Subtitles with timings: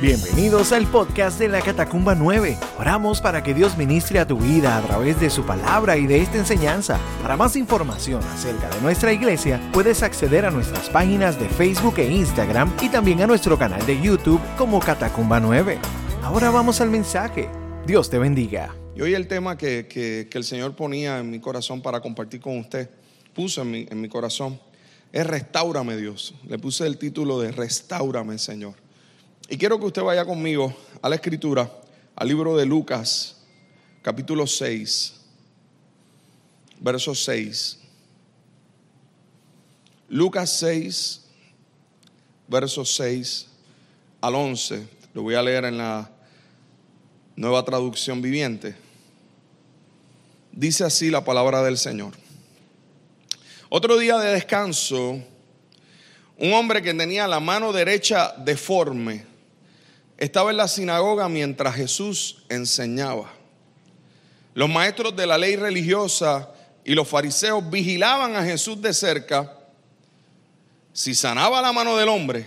[0.00, 2.58] Bienvenidos al podcast de la Catacumba 9.
[2.78, 6.20] Oramos para que Dios ministre a tu vida a través de su palabra y de
[6.20, 7.00] esta enseñanza.
[7.22, 12.10] Para más información acerca de nuestra iglesia, puedes acceder a nuestras páginas de Facebook e
[12.12, 15.78] Instagram y también a nuestro canal de YouTube como Catacumba 9.
[16.22, 17.48] Ahora vamos al mensaje.
[17.86, 18.74] Dios te bendiga.
[18.94, 22.40] Y hoy el tema que, que- que el Señor ponía en mi corazón para compartir
[22.40, 22.90] con usted,
[23.34, 24.58] puso en mi, en mi corazón,
[25.12, 26.34] es Restaurame Dios.
[26.46, 28.74] Le puse el título de Restaurame Señor.
[29.48, 31.70] Y quiero que usted vaya conmigo a la escritura,
[32.16, 33.36] al libro de Lucas,
[34.02, 35.20] capítulo 6,
[36.80, 37.78] verso 6.
[40.08, 41.26] Lucas 6,
[42.48, 43.46] verso 6
[44.20, 44.88] al 11.
[45.14, 46.10] Lo voy a leer en la
[47.36, 48.74] nueva traducción viviente.
[50.50, 52.14] Dice así la palabra del Señor.
[53.68, 55.22] Otro día de descanso,
[56.36, 59.35] un hombre que tenía la mano derecha deforme
[60.18, 63.30] estaba en la sinagoga mientras Jesús enseñaba.
[64.54, 66.50] Los maestros de la ley religiosa
[66.84, 69.52] y los fariseos vigilaban a Jesús de cerca.
[70.92, 72.46] Si sanaba la mano del hombre,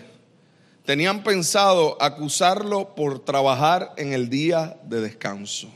[0.85, 5.69] tenían pensado acusarlo por trabajar en el día de descanso.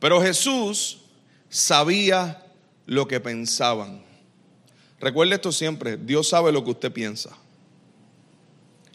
[0.00, 1.02] Pero Jesús
[1.48, 2.42] sabía
[2.86, 4.02] lo que pensaban.
[4.98, 7.30] Recuerde esto siempre, Dios sabe lo que usted piensa.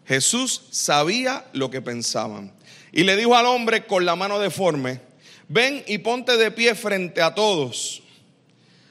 [0.06, 2.54] Jesús sabía lo que pensaban.
[2.92, 5.02] Y le dijo al hombre con la mano deforme,
[5.48, 8.04] ven y ponte de pie frente a todos.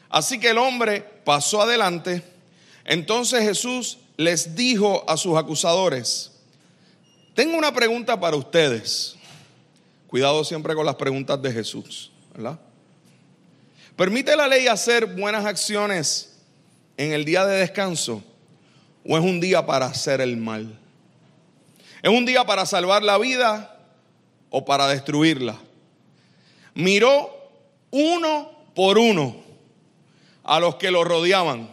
[0.08, 2.22] Así que el hombre pasó adelante.
[2.84, 6.32] Entonces Jesús les dijo a sus acusadores,
[7.34, 9.16] tengo una pregunta para ustedes.
[10.06, 12.58] Cuidado siempre con las preguntas de Jesús, ¿verdad?
[13.96, 16.34] ¿Permite la ley hacer buenas acciones
[16.96, 18.22] en el día de descanso
[19.06, 20.78] o es un día para hacer el mal?
[22.02, 23.78] ¿Es un día para salvar la vida
[24.50, 25.56] o para destruirla?
[26.74, 27.30] Miró
[27.90, 29.36] uno por uno
[30.42, 31.68] a los que lo rodeaban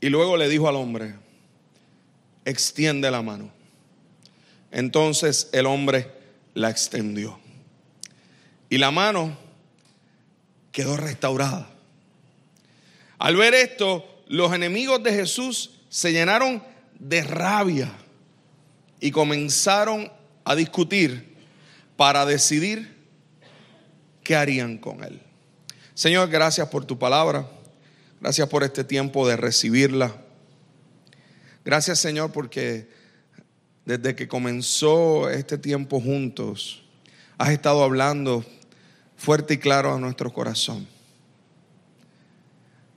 [0.00, 1.14] y luego le dijo al hombre,
[2.44, 3.50] extiende la mano.
[4.70, 6.10] Entonces el hombre
[6.54, 7.38] la extendió.
[8.70, 9.36] Y la mano
[10.72, 11.68] quedó restaurada.
[13.18, 16.62] Al ver esto, los enemigos de Jesús se llenaron
[16.98, 17.92] de rabia
[19.00, 20.10] y comenzaron
[20.44, 21.36] a discutir
[21.96, 22.96] para decidir
[24.22, 25.20] qué harían con él.
[25.92, 27.46] Señor, gracias por tu palabra.
[28.20, 30.14] Gracias por este tiempo de recibirla.
[31.64, 32.88] Gracias, Señor, porque
[33.84, 36.84] desde que comenzó este tiempo juntos,
[37.36, 38.44] has estado hablando
[39.16, 40.86] fuerte y claro a nuestro corazón.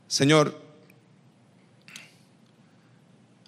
[0.07, 0.62] Señor,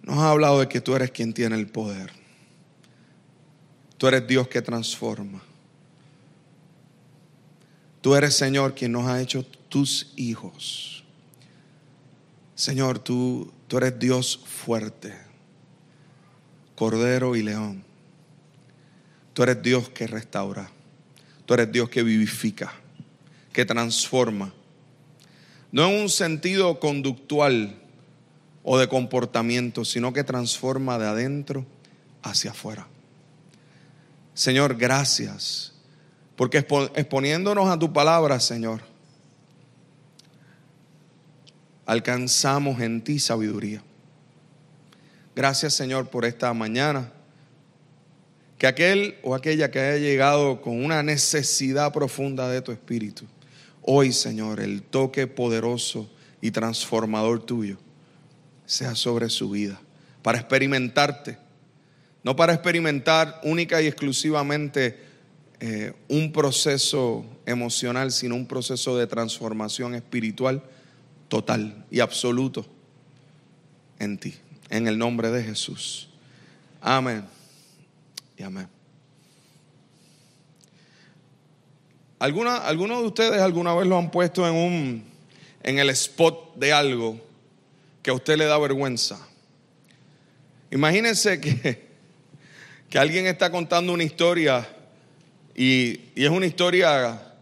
[0.05, 2.11] nos has hablado de que tú eres quien tiene el poder.
[3.97, 5.41] Tú eres Dios que transforma.
[8.01, 11.03] Tú eres, Señor, quien nos ha hecho tus hijos.
[12.53, 15.11] Señor, tú, tú eres Dios fuerte,
[16.75, 17.83] Cordero y León.
[19.33, 20.69] Tú eres Dios que restaura.
[21.47, 22.71] Tú eres Dios que vivifica,
[23.51, 24.53] que transforma.
[25.71, 27.81] No en un sentido conductual
[28.67, 31.65] o de comportamiento, sino que transforma de adentro
[32.23, 32.87] hacia afuera.
[34.33, 35.71] Señor, gracias,
[36.35, 38.81] porque expo- exponiéndonos a tu palabra, Señor,
[41.85, 43.83] alcanzamos en ti sabiduría.
[45.35, 47.11] Gracias, Señor, por esta mañana.
[48.57, 53.25] Que aquel o aquella que haya llegado con una necesidad profunda de tu espíritu,
[53.83, 56.09] hoy, Señor, el toque poderoso
[56.41, 57.77] y transformador tuyo
[58.65, 59.79] sea sobre su vida,
[60.21, 61.37] para experimentarte,
[62.23, 64.99] no para experimentar única y exclusivamente
[65.59, 70.63] eh, un proceso emocional, sino un proceso de transformación espiritual
[71.27, 72.65] total y absoluto
[73.99, 74.35] en ti,
[74.69, 76.09] en el nombre de Jesús.
[76.81, 77.25] Amén
[78.37, 78.67] y amén.
[82.19, 85.03] ¿Alguna, ¿Alguno de ustedes alguna vez lo han puesto en, un,
[85.63, 87.19] en el spot de algo
[88.05, 89.17] que a usted le da vergüenza?
[90.69, 91.87] Imagínense que,
[92.89, 94.69] que alguien está contando una historia
[95.55, 97.33] y, y es una historia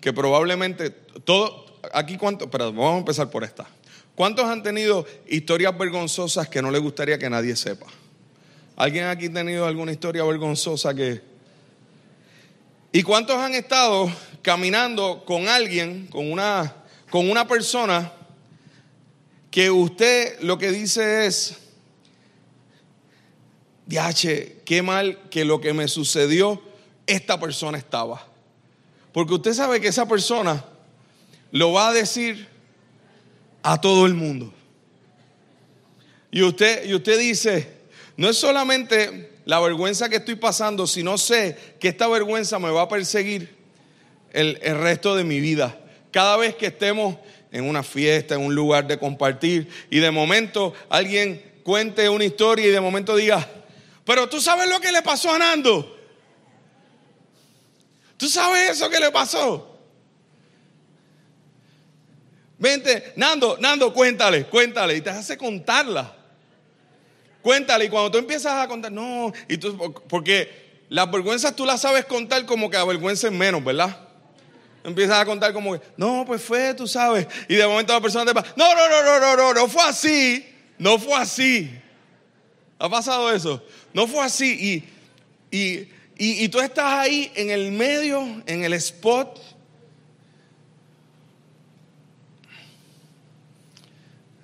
[0.00, 3.66] que probablemente todo, aquí cuánto, perdón, vamos a empezar por esta.
[4.14, 7.86] ¿Cuántos han tenido historias vergonzosas que no les gustaría que nadie sepa?
[8.76, 11.22] ¿Alguien aquí ha tenido alguna historia vergonzosa que...
[12.92, 14.08] ¿Y cuántos han estado
[14.42, 16.72] caminando con alguien, con una,
[17.10, 18.12] con una persona
[19.54, 21.54] que usted lo que dice es,
[23.86, 26.60] diache, qué mal que lo que me sucedió,
[27.06, 28.26] esta persona estaba.
[29.12, 30.64] Porque usted sabe que esa persona
[31.52, 32.48] lo va a decir
[33.62, 34.52] a todo el mundo.
[36.32, 37.74] Y usted, y usted dice,
[38.16, 42.82] no es solamente la vergüenza que estoy pasando, sino sé que esta vergüenza me va
[42.82, 43.54] a perseguir
[44.32, 45.78] el, el resto de mi vida.
[46.10, 47.18] Cada vez que estemos
[47.54, 52.66] en una fiesta, en un lugar de compartir, y de momento alguien cuente una historia
[52.66, 53.48] y de momento diga,
[54.04, 55.96] pero tú sabes lo que le pasó a Nando.
[58.16, 59.78] ¿Tú sabes eso que le pasó?
[62.58, 64.96] Vente, Nando, Nando, cuéntale, cuéntale.
[64.96, 66.14] Y te hace contarla.
[67.40, 67.86] Cuéntale.
[67.86, 72.04] Y cuando tú empiezas a contar, no, y tú, porque las vergüenzas tú las sabes
[72.04, 74.03] contar como que avergüencen menos, ¿verdad?
[74.84, 77.26] Empiezas a contar como que, no, pues fue, tú sabes.
[77.48, 79.82] Y de momento la persona te va, no, no, no, no, no, no, no fue
[79.82, 80.46] así.
[80.78, 81.70] No fue así.
[82.78, 83.64] ¿Ha pasado eso?
[83.94, 84.84] No fue así.
[85.50, 85.78] Y, y,
[86.18, 89.40] y, y tú estás ahí en el medio, en el spot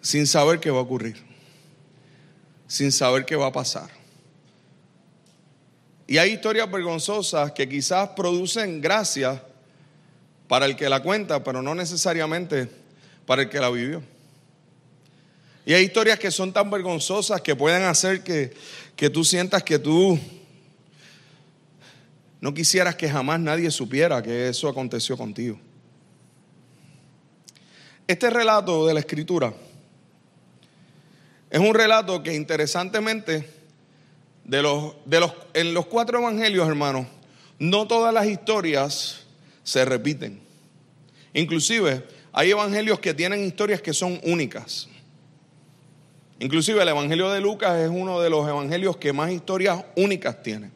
[0.01, 1.23] sin saber qué va a ocurrir,
[2.67, 3.91] sin saber qué va a pasar.
[6.07, 9.45] Y hay historias vergonzosas que quizás producen gracia
[10.51, 12.69] para el que la cuenta, pero no necesariamente
[13.25, 14.03] para el que la vivió.
[15.65, 18.53] Y hay historias que son tan vergonzosas que pueden hacer que,
[18.97, 20.19] que tú sientas que tú
[22.41, 25.57] no quisieras que jamás nadie supiera que eso aconteció contigo.
[28.09, 29.55] Este relato de la escritura
[31.49, 33.49] es un relato que interesantemente,
[34.43, 37.07] de los, de los, en los cuatro evangelios, hermanos,
[37.61, 39.30] no todas las historias
[39.63, 40.41] se repiten.
[41.33, 44.89] Inclusive hay evangelios que tienen historias que son únicas.
[46.39, 50.71] Inclusive el Evangelio de Lucas es uno de los evangelios que más historias únicas tiene.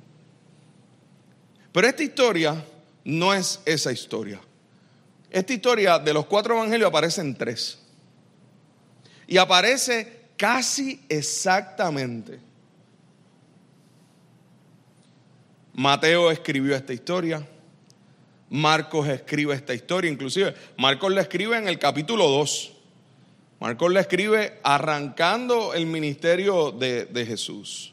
[1.72, 2.62] Pero esta historia
[3.02, 4.40] no es esa historia.
[5.30, 7.78] Esta historia de los cuatro evangelios aparece en tres.
[9.26, 12.38] Y aparece casi exactamente.
[15.72, 17.44] Mateo escribió esta historia.
[18.54, 20.08] Marcos escribe esta historia.
[20.08, 22.72] Inclusive, Marcos la escribe en el capítulo 2.
[23.58, 27.92] Marcos la escribe arrancando el ministerio de, de Jesús.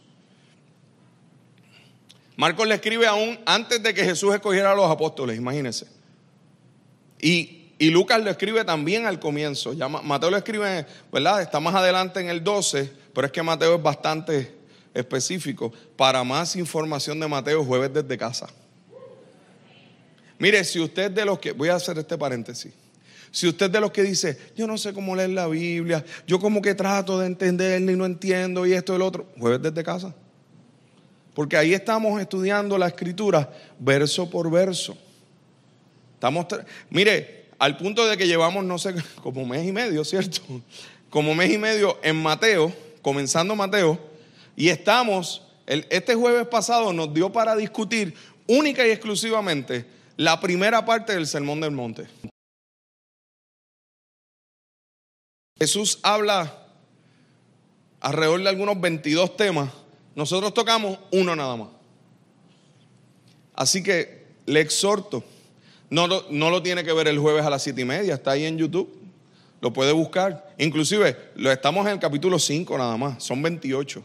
[2.35, 5.87] Marcos le escribe aún antes de que Jesús escogiera a los apóstoles, imagínense.
[7.19, 9.73] Y y Lucas lo escribe también al comienzo.
[9.73, 11.41] Ya Mateo lo escribe, ¿verdad?
[11.41, 14.55] Está más adelante en el 12, pero es que Mateo es bastante
[14.93, 15.73] específico.
[15.95, 18.47] Para más información de Mateo, jueves desde casa.
[20.41, 22.73] Mire, si usted de los que, voy a hacer este paréntesis.
[23.29, 26.63] Si usted de los que dice, yo no sé cómo leer la Biblia, yo como
[26.63, 30.15] que trato de entender y no entiendo y esto y lo otro, jueves desde casa.
[31.35, 34.97] Porque ahí estamos estudiando la escritura verso por verso.
[36.15, 36.47] Estamos,
[36.89, 40.41] mire, al punto de que llevamos, no sé, como mes y medio, ¿cierto?
[41.11, 42.73] Como mes y medio en Mateo,
[43.03, 43.99] comenzando Mateo,
[44.55, 48.15] y estamos, este jueves pasado nos dio para discutir
[48.47, 52.07] única y exclusivamente la primera parte del Sermón del Monte.
[55.57, 56.67] Jesús habla
[57.99, 59.71] alrededor de algunos 22 temas,
[60.13, 61.69] nosotros tocamos uno nada más.
[63.55, 65.23] Así que le exhorto
[65.89, 68.59] no, lo tiene que ver el jueves a las siete y media, está ahí en
[68.59, 68.95] YouTube.
[69.59, 70.53] Lo puede buscar.
[70.59, 74.03] Inclusive, lo estamos en el capítulo 5 nada más, son 28.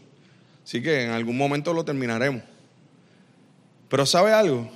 [0.65, 2.41] Así que en algún momento lo terminaremos.
[3.87, 4.69] Pero ¿sabe algo?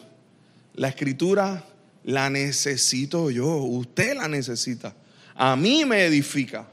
[0.73, 1.63] La escritura
[2.03, 4.95] la necesito yo, usted la necesita.
[5.35, 6.67] A mí me edifica.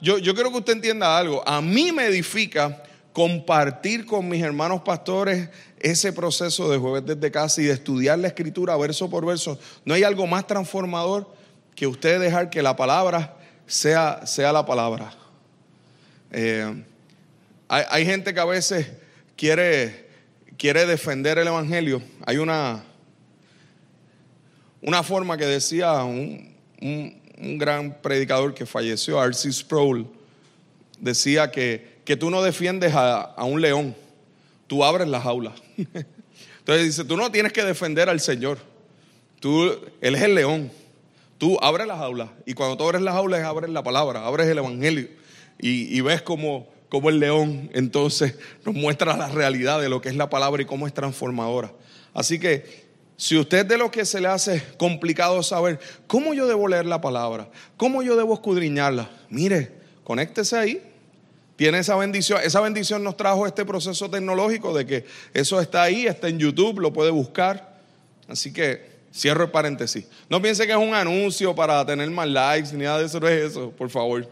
[0.00, 1.46] Yo, yo quiero que usted entienda algo.
[1.48, 7.62] A mí me edifica compartir con mis hermanos pastores ese proceso de jueves desde casa
[7.62, 9.58] y de estudiar la escritura verso por verso.
[9.84, 11.26] No hay algo más transformador
[11.74, 15.14] que usted dejar que la palabra sea, sea la palabra.
[16.30, 16.84] Eh,
[17.68, 18.86] hay, hay, gente que a veces
[19.36, 20.05] quiere,
[20.58, 22.02] quiere defender el Evangelio.
[22.24, 22.84] Hay una,
[24.82, 29.52] una forma que decía un, un gran predicador que falleció, R.C.
[29.52, 30.06] Sproul,
[30.98, 33.94] decía que que tú no defiendes a, un león,
[34.68, 35.52] tú abres la jaula.
[35.76, 38.58] Entonces dice, tú no tienes que defender al Señor,
[39.40, 40.70] tú, Él es el león,
[41.36, 44.46] tú abres la jaula y cuando tú abres la jaula es abres la palabra, abres
[44.46, 45.08] el Evangelio
[45.58, 50.16] y, ves como, como el león entonces nos muestra la realidad de lo que es
[50.16, 51.72] la palabra y cómo es transformadora.
[52.14, 56.68] Así que si usted de lo que se le hace complicado saber cómo yo debo
[56.68, 59.72] leer la palabra, cómo yo debo escudriñarla, mire,
[60.04, 60.82] conéctese ahí
[61.56, 62.40] tiene esa bendición.
[62.44, 66.80] Esa bendición nos trajo este proceso tecnológico de que eso está ahí, está en YouTube,
[66.80, 67.76] lo puede buscar.
[68.28, 70.06] Así que cierro el paréntesis.
[70.28, 73.28] No piense que es un anuncio para tener más likes, ni nada de eso, no
[73.28, 74.28] es eso, por favor.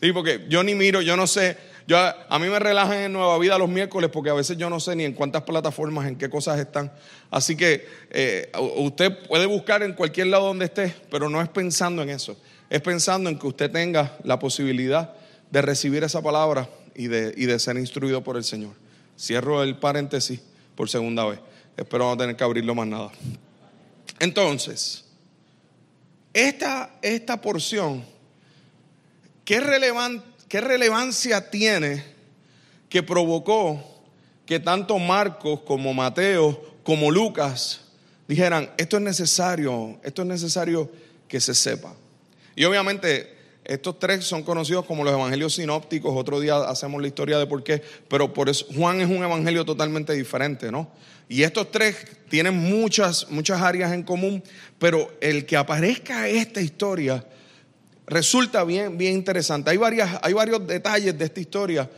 [0.00, 1.56] Sí, porque yo ni miro, yo no sé.
[1.86, 4.80] Yo, a mí me relajan en Nueva Vida los miércoles porque a veces yo no
[4.80, 6.92] sé ni en cuántas plataformas, en qué cosas están.
[7.30, 12.02] Así que eh, usted puede buscar en cualquier lado donde esté, pero no es pensando
[12.02, 12.36] en eso.
[12.70, 15.14] Es pensando en que usted tenga la posibilidad
[15.50, 18.74] de recibir esa palabra y de, y de ser instruido por el Señor.
[19.18, 20.40] Cierro el paréntesis
[20.76, 21.40] por segunda vez.
[21.76, 23.10] Espero no tener que abrirlo más nada.
[24.18, 25.04] Entonces,
[26.32, 28.04] esta, esta porción
[29.50, 29.60] ¿Qué,
[30.46, 32.04] ¿Qué relevancia tiene
[32.88, 33.82] que provocó
[34.46, 37.80] que tanto Marcos como Mateo como Lucas
[38.28, 40.88] dijeran, esto es necesario, esto es necesario
[41.26, 41.96] que se sepa?
[42.54, 47.36] Y obviamente estos tres son conocidos como los evangelios sinópticos, otro día hacemos la historia
[47.36, 50.92] de por qué, pero por eso Juan es un evangelio totalmente diferente, ¿no?
[51.28, 54.44] Y estos tres tienen muchas, muchas áreas en común,
[54.78, 57.26] pero el que aparezca esta historia
[58.10, 59.70] resulta bien, bien interesante.
[59.70, 61.88] Hay, varias, hay varios detalles de esta historia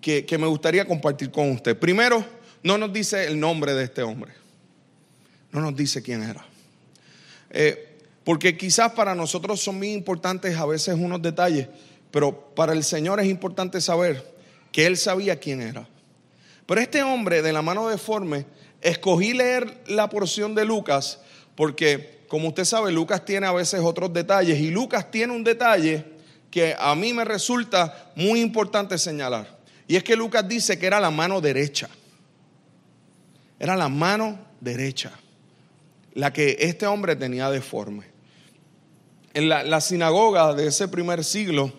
[0.00, 1.76] que, me gustaría compartir con usted.
[1.78, 2.24] Primero,
[2.62, 4.32] no nos dice el nombre de este hombre.
[5.50, 6.44] No nos dice quién era.
[7.50, 11.68] Eh, porque quizás para nosotros son muy importantes a veces unos detalles,
[12.10, 14.34] pero para el Señor es importante saber
[14.70, 15.88] que Él sabía quién era.
[16.66, 18.44] Pero este hombre de la mano deforme,
[18.82, 21.20] escogí leer la porción de Lucas
[21.54, 26.04] porque como usted sabe, Lucas tiene a veces otros detalles y Lucas tiene un detalle
[26.50, 29.56] que a mí me resulta muy importante señalar.
[29.86, 31.88] Y es que Lucas dice que era la mano derecha.
[33.60, 35.12] Era la mano derecha
[36.14, 38.06] la que este hombre tenía deforme.
[39.32, 41.72] En la, sinagoga de ese primer siglo,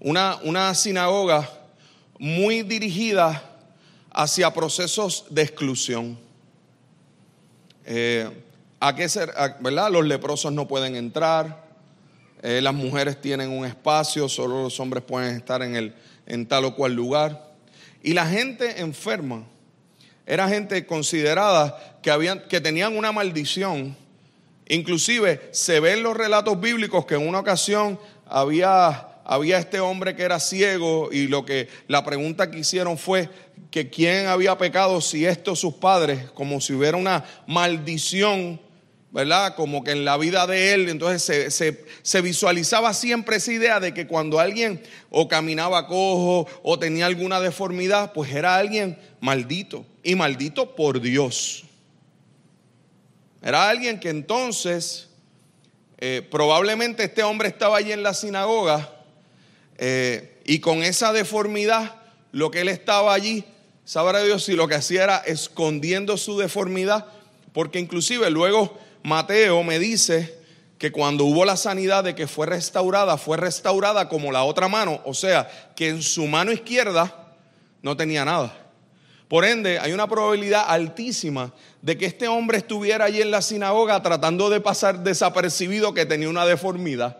[0.00, 1.50] una, una sinagoga
[2.18, 3.42] muy dirigida
[4.10, 6.18] hacia procesos de exclusión.
[7.84, 8.45] Eh,
[8.86, 9.90] ¿A qué ser, verdad?
[9.90, 11.64] Los leprosos no pueden entrar,
[12.40, 15.92] eh, las mujeres tienen un espacio, solo los hombres pueden estar en, el,
[16.24, 17.52] en tal o cual lugar.
[18.00, 19.42] Y la gente enferma
[20.24, 23.96] era gente considerada que, habían, que tenían una maldición.
[24.68, 30.22] Inclusive se ven los relatos bíblicos que en una ocasión había, había este hombre que
[30.22, 33.30] era ciego y lo que la pregunta que hicieron fue
[33.72, 38.64] que quién había pecado si estos sus padres, como si hubiera una maldición
[39.16, 39.54] ¿verdad?
[39.54, 41.54] Como que en la vida de él, entonces
[42.02, 47.40] se, visualizaba siempre esa idea de que cuando alguien o caminaba cojo o tenía alguna
[47.40, 51.64] deformidad, pues era alguien maldito y maldito por Dios.
[53.40, 55.08] Era alguien que entonces,
[55.96, 58.96] eh, probablemente este hombre estaba allí en la sinagoga
[59.78, 63.46] eh, y con esa deformidad, lo que él estaba allí,
[63.86, 67.06] sabrá Dios si lo que hacía era escondiendo su deformidad,
[67.54, 70.36] porque inclusive luego Mateo me dice
[70.78, 75.00] que cuando hubo la sanidad de que fue restaurada, fue restaurada como la otra mano,
[75.04, 77.14] o sea, que en su mano izquierda
[77.82, 78.52] no tenía nada.
[79.28, 84.02] Por ende, hay una probabilidad altísima de que este hombre estuviera allí en la sinagoga
[84.02, 87.16] tratando de pasar desapercibido que tenía una deformidad.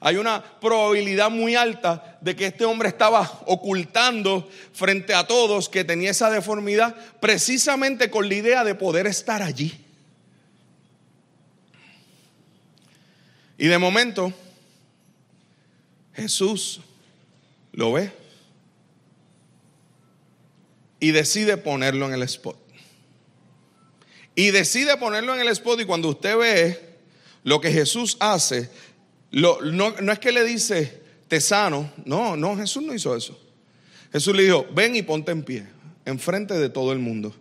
[0.00, 5.84] Hay una probabilidad muy alta de que este hombre estaba ocultando frente a todos que
[5.84, 9.81] tenía esa deformidad precisamente con la idea de poder estar allí.
[13.62, 14.32] Y de momento,
[16.14, 16.80] Jesús
[17.70, 18.10] lo ve
[20.98, 22.58] y decide ponerlo en el spot.
[24.34, 26.96] Y decide ponerlo en el spot y cuando usted ve
[27.44, 28.68] lo que Jesús hace,
[29.30, 33.38] no, no es que le dice, te sano, no, no, Jesús no hizo eso.
[34.10, 35.68] Jesús le dijo, ven y ponte en pie,
[36.04, 37.32] enfrente de todo el mundo.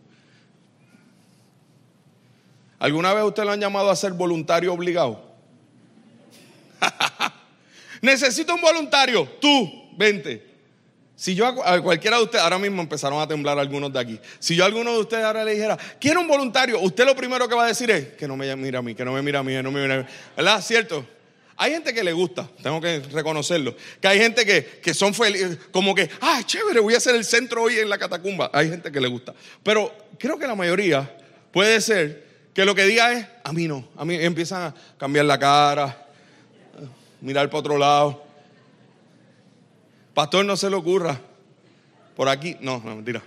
[2.78, 5.31] ¿Alguna vez usted lo han llamado a ser voluntario obligado?
[8.02, 9.28] Necesito un voluntario.
[9.40, 10.52] Tú, vente.
[11.16, 14.20] Si yo a cualquiera de ustedes, ahora mismo empezaron a temblar algunos de aquí.
[14.40, 17.48] Si yo a alguno de ustedes ahora le dijera, quiero un voluntario, usted lo primero
[17.48, 19.38] que va a decir es que no me mira a mí, que no me mira
[19.38, 20.06] a mí, que no me mira a mí.
[20.36, 20.62] ¿Verdad?
[20.64, 21.06] ¿Cierto?
[21.58, 23.76] Hay gente que le gusta, tengo que reconocerlo.
[24.02, 27.24] Que hay gente que, que son felices, como que, ah, chévere, voy a ser el
[27.24, 28.50] centro hoy en la catacumba.
[28.52, 29.36] Hay gente que le gusta.
[29.62, 31.16] Pero creo que la mayoría
[31.52, 33.88] puede ser que lo que diga es, a mí no.
[33.96, 36.01] A mí empiezan a cambiar la cara,
[37.22, 38.24] mirar para otro lado.
[40.14, 41.20] Pastor, no se le ocurra.
[42.16, 43.24] Por aquí, no, no, mentira.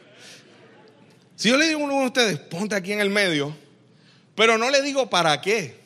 [1.36, 3.56] Si yo le digo a uno de ustedes, ponte aquí en el medio,
[4.34, 5.82] pero no le digo para qué.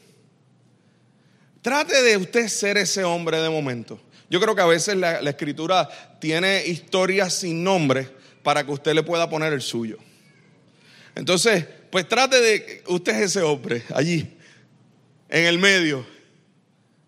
[1.63, 4.01] Trate de usted ser ese hombre de momento.
[4.31, 5.89] Yo creo que a veces la, la escritura
[6.21, 8.09] tiene historias sin nombre
[8.43, 9.99] para que usted le pueda poner el suyo.
[11.15, 14.37] Entonces, pues trate de, usted es ese hombre allí,
[15.29, 16.07] en el medio.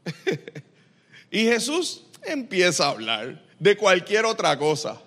[1.30, 5.00] y Jesús empieza a hablar de cualquier otra cosa.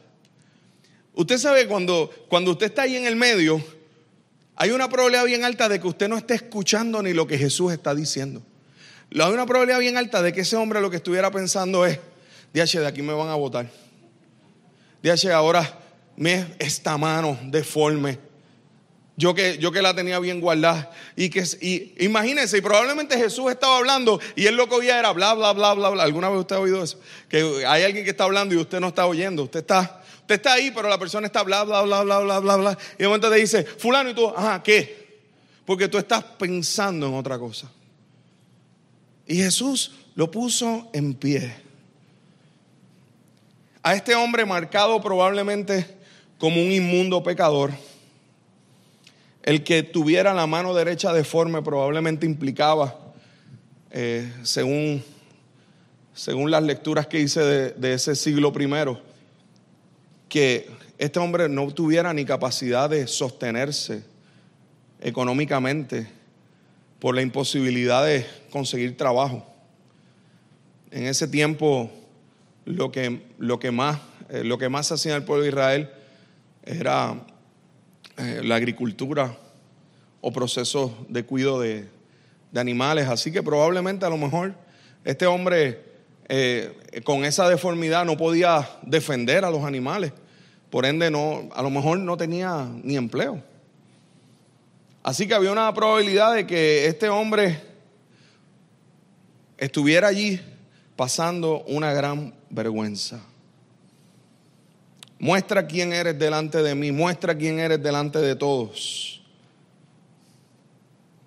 [1.13, 3.63] Usted sabe cuando, cuando usted está ahí en el medio,
[4.55, 7.71] hay una probabilidad bien alta de que usted no esté escuchando ni lo que Jesús
[7.71, 8.41] está diciendo.
[9.11, 11.99] Hay una probabilidad bien alta de que ese hombre lo que estuviera pensando es,
[12.53, 13.69] DH, de aquí me van a votar.
[15.03, 15.79] DH, ahora
[16.15, 18.17] me esta mano deforme.
[19.15, 20.91] Yo que, yo que la tenía bien guardada.
[21.15, 25.11] Y que y, imagínense, y probablemente Jesús estaba hablando y él lo que oía era
[25.11, 26.03] bla, bla, bla, bla, bla.
[26.03, 26.99] ¿Alguna vez usted ha oído eso?
[27.29, 29.43] Que hay alguien que está hablando y usted no está oyendo.
[29.43, 32.55] Usted está, usted está ahí, pero la persona está bla, bla, bla, bla, bla, bla,
[32.55, 32.77] bla.
[32.95, 35.21] Y de momento te dice, fulano, y tú, ajá, ¿qué?
[35.63, 37.71] Porque tú estás pensando en otra cosa.
[39.27, 41.55] Y Jesús lo puso en pie.
[43.83, 45.85] A este hombre marcado probablemente
[46.39, 47.71] como un inmundo pecador
[49.43, 52.97] el que tuviera la mano derecha deforme probablemente implicaba,
[53.91, 55.03] eh, según,
[56.13, 59.01] según las lecturas que hice de, ese siglo primero,
[60.29, 64.03] que este hombre no tuviera ni capacidad de sostenerse
[65.01, 66.07] económicamente
[66.99, 69.45] por la imposibilidad de conseguir trabajo.
[70.89, 71.91] En ese tiempo
[72.63, 75.89] lo que, lo que más, eh, lo que más hacía el pueblo de Israel
[76.63, 77.25] era
[78.17, 79.35] eh, la agricultura
[80.21, 81.87] o procesos de cuidado de,
[82.55, 83.07] animales.
[83.07, 84.53] Así que probablemente a lo mejor
[85.03, 85.81] este hombre
[86.29, 90.13] eh, con esa deformidad no podía defender a los animales.
[90.69, 93.41] Por ende, no, a lo mejor no tenía ni empleo.
[95.01, 97.59] Así que había una probabilidad de que este hombre
[99.57, 100.39] estuviera allí
[100.95, 103.19] pasando una gran vergüenza.
[105.23, 109.21] Muestra quién eres delante de mí, muestra quién eres delante de todos.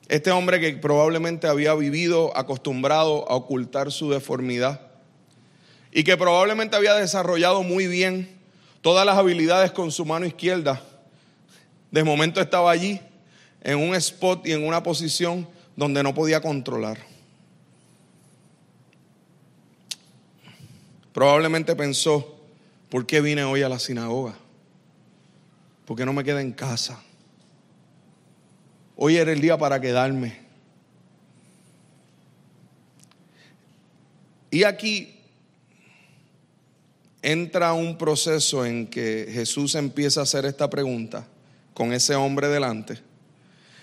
[0.06, 4.82] Este hombre que probablemente había vivido acostumbrado a ocultar su deformidad
[5.92, 8.28] y que probablemente había desarrollado muy bien
[8.82, 10.82] todas las habilidades con su mano izquierda,
[11.90, 13.00] de momento estaba allí
[13.62, 16.98] en un spot y en una posición donde no podía controlar.
[21.14, 22.35] Probablemente pensó,
[22.96, 24.34] ¿Por qué vine hoy a la sinagoga?
[25.84, 26.98] ¿Por qué no me quedé en casa?
[28.96, 30.40] Hoy era el día para quedarme.
[34.50, 35.14] Y aquí
[37.20, 41.26] entra un proceso en que Jesús empieza a hacer esta pregunta
[41.74, 42.98] con ese hombre delante.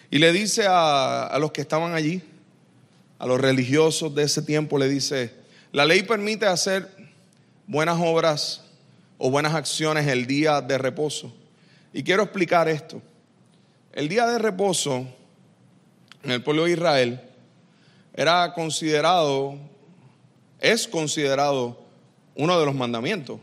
[0.09, 2.23] Y le dice a, a, los que estaban allí,
[3.19, 5.35] a los religiosos de ese tiempo, le dice,
[5.71, 6.89] la ley permite hacer
[7.67, 8.63] buenas obras
[9.25, 11.33] o buenas acciones el día de reposo.
[11.93, 13.01] Y quiero explicar esto.
[13.93, 15.07] El día de reposo
[16.23, 17.21] en el pueblo de Israel
[18.13, 19.55] era considerado,
[20.59, 21.79] es considerado
[22.35, 23.39] uno de los mandamientos.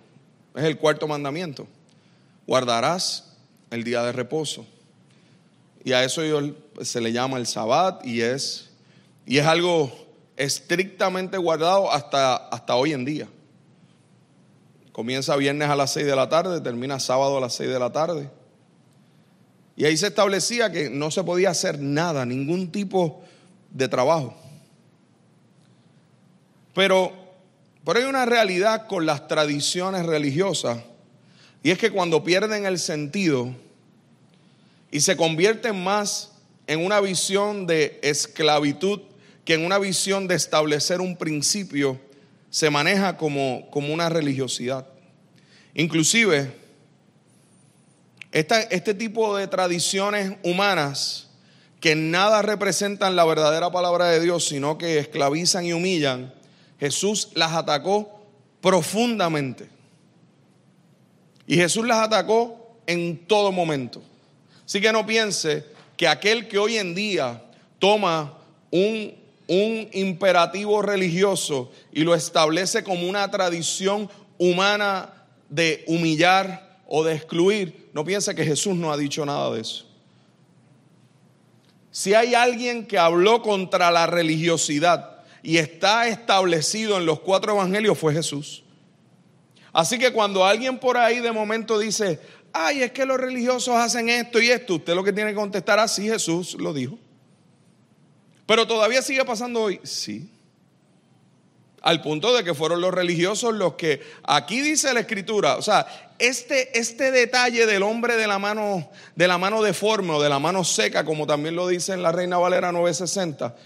[0.54, 1.66] Es el cuarto mandamiento.
[2.46, 3.38] Guardarás
[3.70, 4.66] el día de reposo.
[5.82, 6.20] Y a eso
[6.82, 8.68] se le llama el sabbat y es,
[9.24, 9.90] y es algo
[10.36, 13.28] estrictamente guardado hasta, hasta hoy en día.
[15.00, 17.90] Comienza viernes a las 6 de la tarde, termina sábado a las 6 de la
[17.90, 18.28] tarde.
[19.74, 23.22] Y ahí se establecía que no se podía hacer nada, ningún tipo
[23.70, 24.36] de trabajo.
[26.74, 27.12] Pero,
[27.82, 30.82] pero hay una realidad con las tradiciones religiosas,
[31.62, 33.54] y es que cuando pierden el sentido
[34.90, 36.32] y se convierten más
[36.66, 39.00] en una visión de esclavitud
[39.46, 41.98] que en una visión de establecer un principio,
[42.50, 44.89] se maneja como, como una religiosidad.
[45.74, 46.52] Inclusive,
[48.32, 51.28] este tipo de tradiciones humanas
[51.80, 56.32] que nada representan la verdadera palabra de Dios, sino que esclavizan y humillan,
[56.78, 58.20] Jesús las atacó
[58.60, 59.68] profundamente.
[61.46, 64.02] Y Jesús las atacó en todo momento.
[64.64, 65.64] Así que no piense
[65.96, 67.42] que aquel que hoy en día
[67.78, 68.38] toma
[68.70, 75.19] un un imperativo religioso y lo establece como una tradición humana
[75.50, 79.86] de humillar o de excluir, no piense que Jesús no ha dicho nada de eso.
[81.90, 87.98] Si hay alguien que habló contra la religiosidad y está establecido en los cuatro evangelios,
[87.98, 88.62] fue Jesús.
[89.72, 92.20] Así que cuando alguien por ahí de momento dice,
[92.52, 95.78] ay, es que los religiosos hacen esto y esto, usted lo que tiene que contestar
[95.78, 96.98] así, Jesús lo dijo.
[98.46, 99.80] Pero todavía sigue pasando hoy.
[99.82, 100.28] Sí.
[101.82, 105.86] Al punto de que fueron los religiosos los que, aquí dice la escritura, o sea,
[106.18, 110.38] este, este detalle del hombre de la mano, de la mano deforme o de la
[110.38, 113.56] mano seca, como también lo dice en la Reina Valera 960,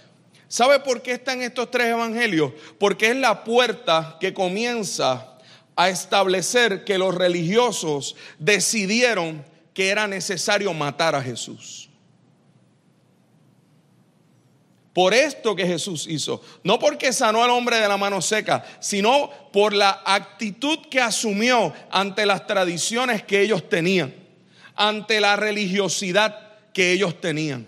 [0.46, 2.52] ¿sabe por qué están estos tres evangelios?
[2.78, 5.34] Porque es la puerta que comienza
[5.74, 11.83] a establecer que los religiosos decidieron que era necesario matar a Jesús.
[14.94, 19.28] Por esto que Jesús hizo, no porque sanó al hombre de la mano seca, sino
[19.52, 24.14] por la actitud que asumió ante las tradiciones que ellos tenían,
[24.76, 26.38] ante la religiosidad
[26.72, 27.66] que ellos tenían.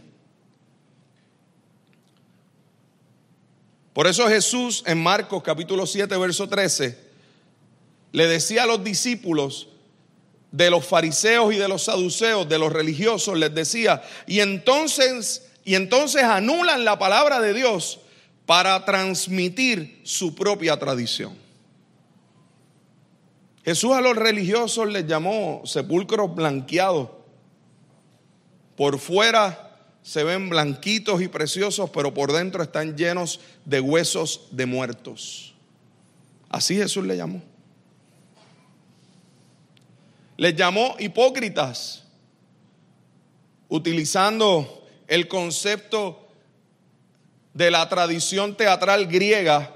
[3.93, 6.97] Por eso Jesús en Marcos capítulo 7, verso 13,
[8.13, 9.69] le decía a los discípulos
[10.53, 15.75] de los fariseos y de los saduceos, de los religiosos, les decía, y entonces, y
[15.75, 18.01] entonces anulan la palabra de Dios
[18.47, 21.37] para transmitir su propia tradición.
[23.63, 27.11] Jesús a los religiosos les llamó sepulcros blanqueados.
[28.77, 34.65] Por fuera se ven blanquitos y preciosos, pero por dentro están llenos de huesos de
[34.65, 35.55] muertos.
[36.49, 37.43] Así Jesús le llamó
[40.37, 42.03] les llamó hipócritas,
[43.69, 44.76] utilizando
[45.09, 46.29] el concepto
[47.55, 49.73] de la tradición teatral griega,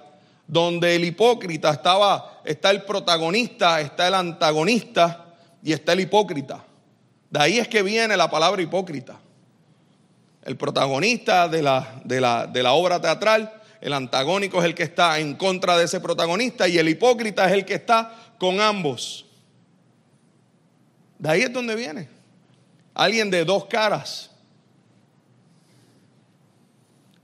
[0.47, 6.65] donde el hipócrita estaba, está el protagonista, está el antagonista y está el hipócrita.
[7.31, 9.19] De ahí es que viene la palabra hipócrita.
[10.43, 14.83] El protagonista de la, de la, de la obra teatral, el antagónico es el que
[14.83, 19.27] está en contra de ese protagonista y el hipócrita es el que está con ambos.
[21.19, 22.09] De ahí es donde viene.
[22.95, 24.30] Alguien de dos caras.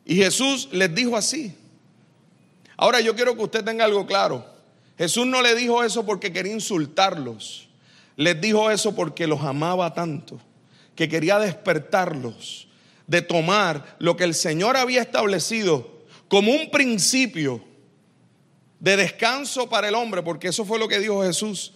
[0.06, 1.54] Y Jesús les dijo así.
[2.76, 4.46] Ahora yo quiero que usted tenga algo claro.
[4.96, 7.68] Jesús no le dijo eso porque quería insultarlos.
[8.16, 10.40] Les dijo eso porque los amaba tanto,
[10.94, 12.68] que quería despertarlos
[13.06, 15.90] de tomar lo que el Señor había establecido
[16.28, 17.62] como un principio
[18.80, 21.72] de descanso para el hombre, porque eso fue lo que dijo Jesús.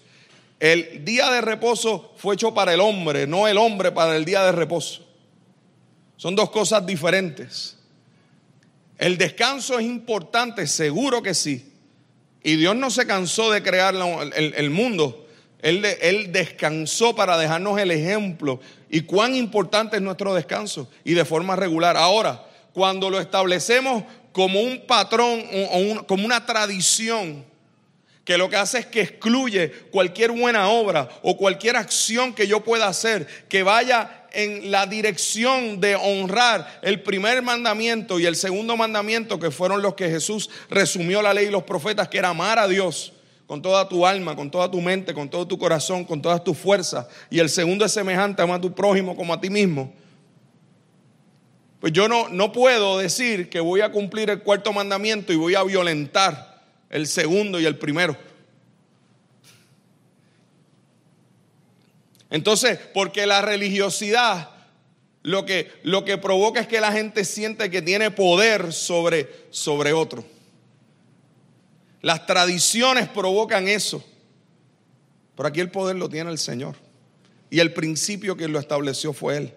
[0.60, 4.44] El día de reposo fue hecho para el hombre, no el hombre para el día
[4.44, 5.06] de reposo.
[6.16, 7.79] Son dos cosas diferentes.
[9.00, 11.72] El descanso es importante, seguro que sí.
[12.42, 15.26] Y Dios no se cansó de crear el, mundo.
[15.62, 18.60] Él, descansó para dejarnos el ejemplo
[18.90, 21.96] y cuán importante es nuestro descanso y de forma regular.
[21.96, 27.42] Ahora, cuando lo establecemos como un patrón o como una tradición,
[28.30, 32.60] que lo que hace es que excluye cualquier buena obra o cualquier acción que yo
[32.60, 38.76] pueda hacer que vaya en la dirección de honrar el primer mandamiento y el segundo
[38.76, 42.60] mandamiento que fueron los que Jesús resumió la ley y los profetas, que era amar
[42.60, 43.14] a Dios
[43.48, 46.56] con toda tu alma, con toda tu mente, con todo tu corazón, con todas tus
[46.56, 47.08] fuerzas.
[47.30, 49.92] Y el segundo es semejante, ama a tu prójimo como a ti mismo.
[51.80, 55.56] Pues yo no, no puedo decir que voy a cumplir el cuarto mandamiento y voy
[55.56, 56.49] a violentar
[56.90, 58.16] el segundo y el primero.
[62.28, 64.50] Entonces, porque la religiosidad
[65.22, 69.92] lo que, lo que provoca es que la gente siente que tiene poder sobre, sobre
[69.92, 70.24] otro.
[72.00, 74.02] Las tradiciones provocan eso.
[75.36, 76.76] Pero aquí el poder lo tiene el Señor.
[77.50, 79.54] Y el principio que lo estableció fue Él.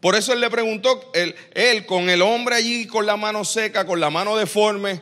[0.00, 3.86] Por eso Él le preguntó, él, él con el hombre allí con la mano seca,
[3.86, 5.00] con la mano deforme,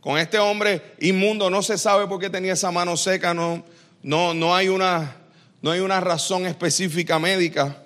[0.00, 3.64] con este hombre inmundo no se sabe por qué tenía esa mano seca, no,
[4.02, 5.16] no, no, hay, una,
[5.60, 7.82] no hay una razón específica médica.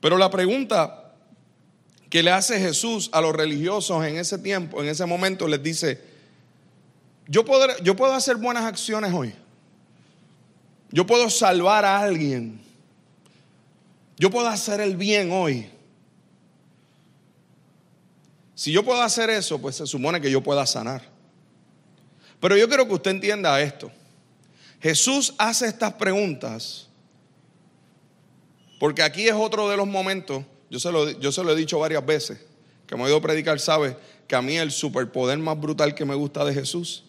[0.00, 1.12] Pero la pregunta
[2.10, 6.00] que le hace Jesús a los religiosos en ese tiempo, en ese momento, les dice,
[7.26, 7.44] yo,
[7.82, 9.34] yo puedo hacer buenas acciones hoy.
[10.90, 12.60] Yo puedo salvar a alguien.
[14.16, 15.70] Yo puedo hacer el bien hoy.
[18.54, 21.07] Si yo puedo hacer eso, pues se supone que yo pueda sanar.
[22.40, 23.90] Pero yo quiero que usted entienda esto.
[24.80, 26.88] Jesús hace estas preguntas
[28.78, 31.78] porque aquí es otro de los momentos, yo se lo, yo se lo he dicho
[31.78, 32.38] varias veces,
[32.86, 33.96] que me he oído predicar, sabe
[34.26, 37.04] que a mí el superpoder más brutal que me gusta de Jesús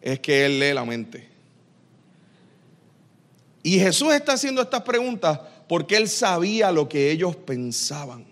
[0.00, 1.28] es que Él lee la mente.
[3.62, 8.24] Y Jesús está haciendo estas preguntas porque Él sabía lo que ellos pensaban.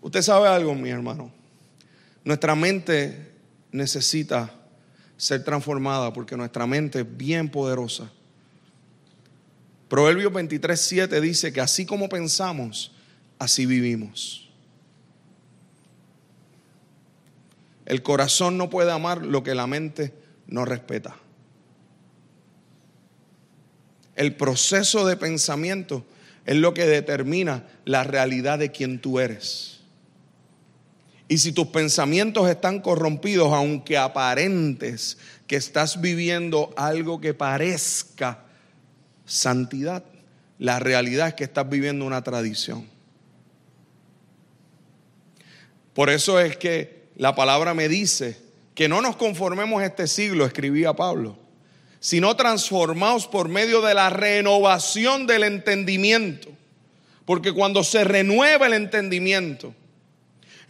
[0.00, 1.39] Usted sabe algo, mi hermano.
[2.24, 3.32] Nuestra mente
[3.72, 4.52] necesita
[5.16, 8.10] ser transformada porque nuestra mente es bien poderosa.
[9.88, 12.92] Proverbios 23, 7 dice que así como pensamos,
[13.38, 14.50] así vivimos.
[17.90, 20.14] el corazón no puede amar lo que la mente
[20.46, 21.16] no respeta.
[24.14, 26.06] El proceso de pensamiento
[26.46, 29.79] es lo que determina la realidad de quien tú eres.
[31.30, 35.16] Y si tus pensamientos están corrompidos, aunque aparentes
[35.46, 38.40] que estás viviendo algo que parezca
[39.26, 40.02] santidad,
[40.58, 42.84] la realidad es que estás viviendo una tradición.
[45.94, 48.36] Por eso es que la palabra me dice
[48.74, 51.38] que no nos conformemos a este siglo, escribía Pablo,
[52.00, 56.48] sino transformados por medio de la renovación del entendimiento.
[57.24, 59.76] Porque cuando se renueva el entendimiento,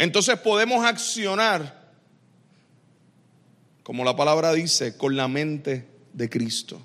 [0.00, 1.78] entonces podemos accionar,
[3.82, 6.80] como la palabra dice, con la mente de Cristo.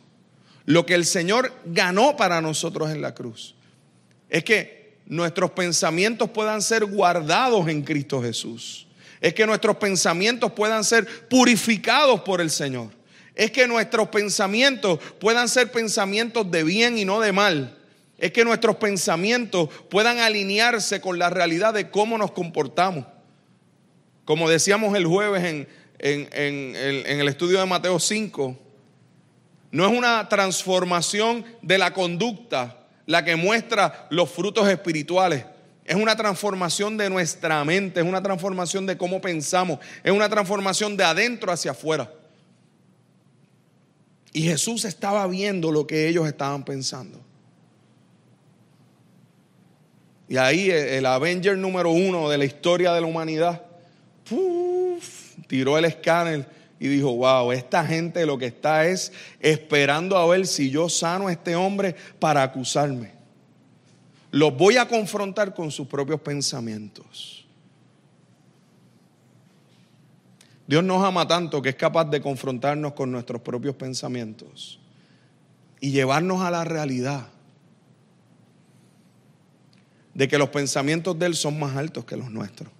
[0.65, 3.55] Lo que el Señor ganó para nosotros en la cruz
[4.27, 8.85] es que nuestros pensamientos puedan ser guardados en Cristo Jesús.
[9.21, 12.89] Es que nuestros pensamientos puedan ser purificados por el Señor.
[13.33, 17.74] Es que nuestros pensamientos puedan ser pensamientos de bien y no de mal
[18.17, 23.05] es que nuestros pensamientos puedan alinearse con la realidad de cómo nos comportamos.
[24.23, 25.67] Como decíamos el jueves en,
[25.99, 28.57] en, el estudio de Mateo 5,
[29.71, 35.45] no es una transformación de la conducta la que muestra los frutos espirituales.
[35.83, 40.97] Es una transformación de nuestra mente, es una transformación de cómo pensamos, es una transformación
[40.97, 42.11] de adentro hacia afuera.
[44.33, 47.24] Y Jesús estaba viendo lo que ellos estaban pensando.
[50.27, 53.61] Y ahí el Avenger número uno de la historia de la humanidad
[55.47, 60.47] tiró el escáner y dijo, wow, esta gente lo que está es esperando a ver
[60.47, 63.13] si yo sano a este hombre para acusarme.
[64.31, 67.45] Los voy a confrontar con sus propios pensamientos.
[70.67, 74.79] Dios nos ama tanto que es capaz de confrontarnos con nuestros propios pensamientos
[75.79, 77.27] y llevarnos a la realidad
[80.15, 82.71] de que los pensamientos de Él son más altos que los nuestros.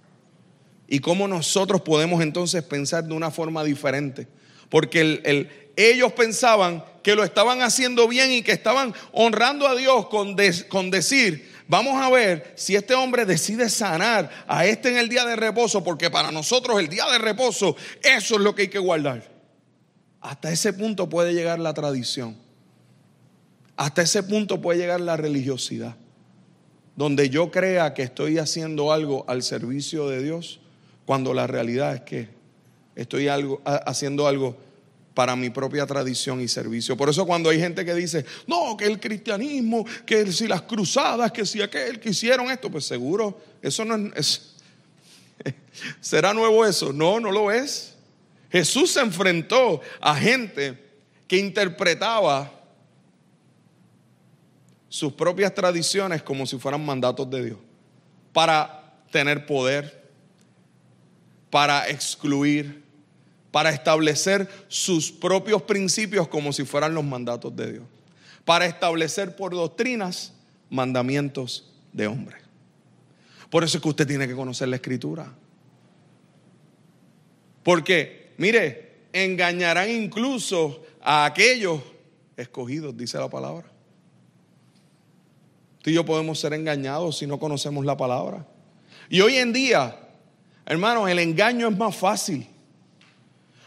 [0.88, 4.26] Y cómo nosotros podemos entonces pensar de una forma diferente.
[4.70, 5.46] Porque
[5.76, 10.34] ellos pensaban que lo estaban haciendo bien y que estaban honrando a Dios con,
[10.68, 15.24] con decir, vamos a ver si este hombre decide sanar a este en el día
[15.26, 18.78] de reposo, porque para nosotros el día de reposo, eso es lo que hay que
[18.78, 19.30] guardar.
[20.22, 22.36] Hasta ese punto puede llegar la tradición.
[23.76, 25.96] Hasta ese punto puede llegar la religiosidad
[26.96, 30.60] donde yo crea que estoy haciendo algo al servicio de Dios,
[31.04, 32.28] cuando la realidad es que
[32.96, 34.56] estoy algo, haciendo algo
[35.14, 36.96] para mi propia tradición y servicio.
[36.96, 41.32] Por eso cuando hay gente que dice, no, que el cristianismo, que si las cruzadas,
[41.32, 44.56] que si aquel que hicieron esto, pues seguro, eso no es,
[46.00, 46.92] ¿será nuevo eso?
[46.92, 47.94] No, no lo es.
[48.50, 50.78] Jesús se enfrentó a gente
[51.28, 52.55] que interpretaba
[54.96, 57.58] sus propias tradiciones como si fueran mandatos de Dios,
[58.32, 60.08] para tener poder,
[61.50, 62.82] para excluir,
[63.50, 67.84] para establecer sus propios principios como si fueran los mandatos de Dios,
[68.46, 70.32] para establecer por doctrinas
[70.70, 72.36] mandamientos de hombre.
[73.50, 75.30] Por eso es que usted tiene que conocer la escritura.
[77.62, 81.82] Porque, mire, engañarán incluso a aquellos
[82.34, 83.75] escogidos, dice la palabra.
[85.86, 88.44] Tú y yo podemos ser engañados si no conocemos la palabra.
[89.08, 89.96] Y hoy en día,
[90.66, 92.44] hermanos, el engaño es más fácil.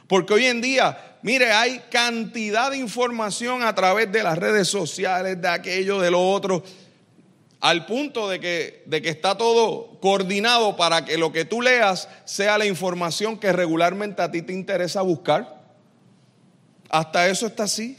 [0.05, 5.41] Porque hoy en día, mire, hay cantidad de información a través de las redes sociales,
[5.41, 6.61] de aquello, de lo otro,
[7.61, 12.09] al punto de que, de que está todo coordinado para que lo que tú leas
[12.25, 15.63] sea la información que regularmente a ti te interesa buscar.
[16.89, 17.97] Hasta eso está así.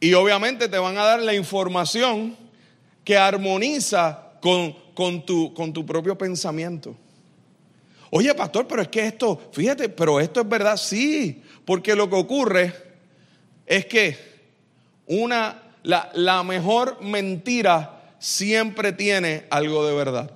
[0.00, 2.36] Y obviamente te van a dar la información
[3.04, 6.96] que armoniza con, con, tu, con tu propio pensamiento.
[8.10, 12.16] Oye, pastor, pero es que esto, fíjate, pero esto es verdad, sí, porque lo que
[12.16, 12.72] ocurre
[13.66, 14.16] es que
[15.06, 20.30] una, la, la mejor mentira siempre tiene algo de verdad.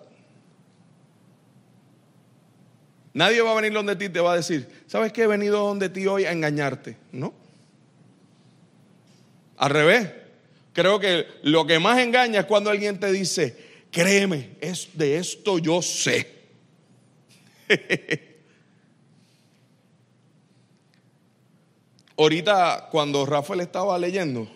[3.14, 5.23] Nadie va a venir donde ti y te va a decir, ¿sabes qué?
[5.23, 6.97] He venido donde ti hoy a engañarte.
[7.11, 7.33] No.
[9.59, 10.09] Al revés,
[10.73, 13.55] creo que lo que más engaña es cuando alguien te dice,
[13.90, 16.38] créeme, es de esto yo sé.
[22.16, 24.49] Ahorita, cuando Rafael estaba leyendo,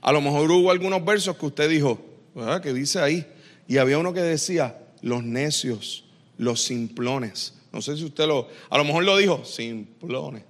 [0.00, 1.98] a lo mejor hubo algunos versos que usted dijo,
[2.34, 2.62] ¿verdad?
[2.62, 3.26] Que dice ahí.
[3.66, 6.04] Y había uno que decía, los necios
[6.38, 7.54] los simplones.
[7.72, 10.44] No sé si usted lo, a lo mejor lo dijo, simplones.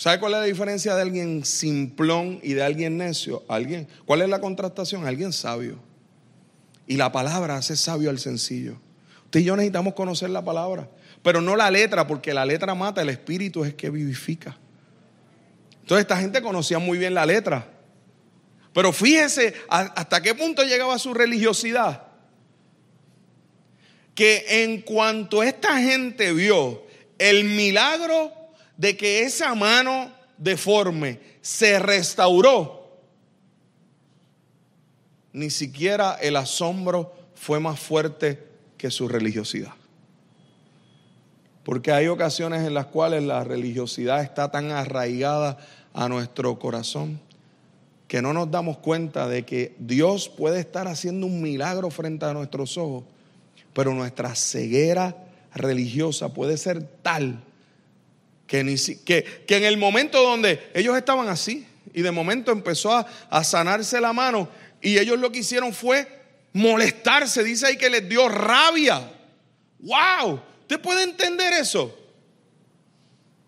[0.00, 3.44] ¿Sabe cuál es la diferencia de alguien simplón y de alguien necio?
[3.48, 5.06] Alguien, ¿cuál es la contrastación?
[5.06, 5.78] Alguien sabio.
[6.86, 8.80] Y la palabra hace sabio al sencillo.
[9.26, 10.88] Usted y yo necesitamos conocer la palabra,
[11.22, 14.56] pero no la letra, porque la letra mata, el espíritu es que vivifica.
[15.82, 17.68] Entonces esta gente conocía muy bien la letra.
[18.72, 22.04] Pero fíjese hasta qué punto llegaba su religiosidad.
[24.14, 26.86] Que en cuanto esta gente vio
[27.18, 28.39] el milagro
[28.80, 32.98] de que esa mano deforme se restauró,
[35.34, 38.42] ni siquiera el asombro fue más fuerte
[38.78, 39.72] que su religiosidad.
[41.62, 45.58] Porque hay ocasiones en las cuales la religiosidad está tan arraigada
[45.92, 47.20] a nuestro corazón
[48.08, 52.32] que no nos damos cuenta de que Dios puede estar haciendo un milagro frente a
[52.32, 53.04] nuestros ojos,
[53.74, 55.14] pero nuestra ceguera
[55.54, 57.44] religiosa puede ser tal
[58.50, 63.44] que, que, en el momento donde ellos estaban así y de momento empezó a, a
[63.44, 64.48] sanarse la mano
[64.82, 66.08] y ellos lo que hicieron fue
[66.52, 69.08] molestarse, dice ahí que les dio rabia.
[69.78, 70.40] ¡Wow!
[70.62, 71.96] ¿Usted puede entender eso?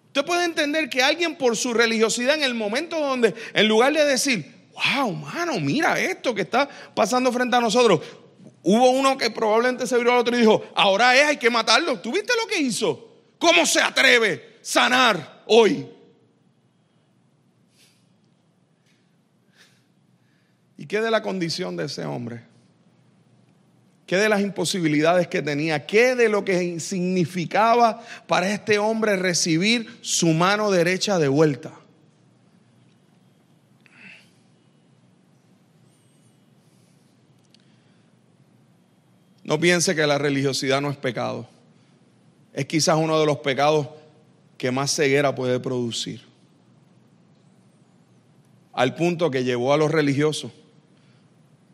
[0.06, 4.04] Usted puede entender que alguien por su religiosidad en el momento donde, en lugar de
[4.04, 8.00] decir, wow, mano, mira esto que está pasando frente a nosotros,
[8.62, 11.98] hubo uno que probablemente se viró al otro y dijo, ahora es, hay que matarlo.
[11.98, 13.08] ¿Tú viste lo que hizo?
[13.40, 14.51] ¿Cómo se atreve?
[14.62, 15.88] Sanar hoy.
[20.78, 22.42] ¿Y qué de la condición de ese hombre?
[24.06, 25.86] ¿Qué de las imposibilidades que tenía?
[25.86, 31.72] ¿Qué de lo que significaba para este hombre recibir su mano derecha de vuelta?
[39.44, 41.48] No piense que la religiosidad no es pecado.
[42.52, 43.88] Es quizás uno de los pecados
[44.62, 46.22] que más ceguera puede producir.
[48.72, 50.52] Al punto que llevó a los religiosos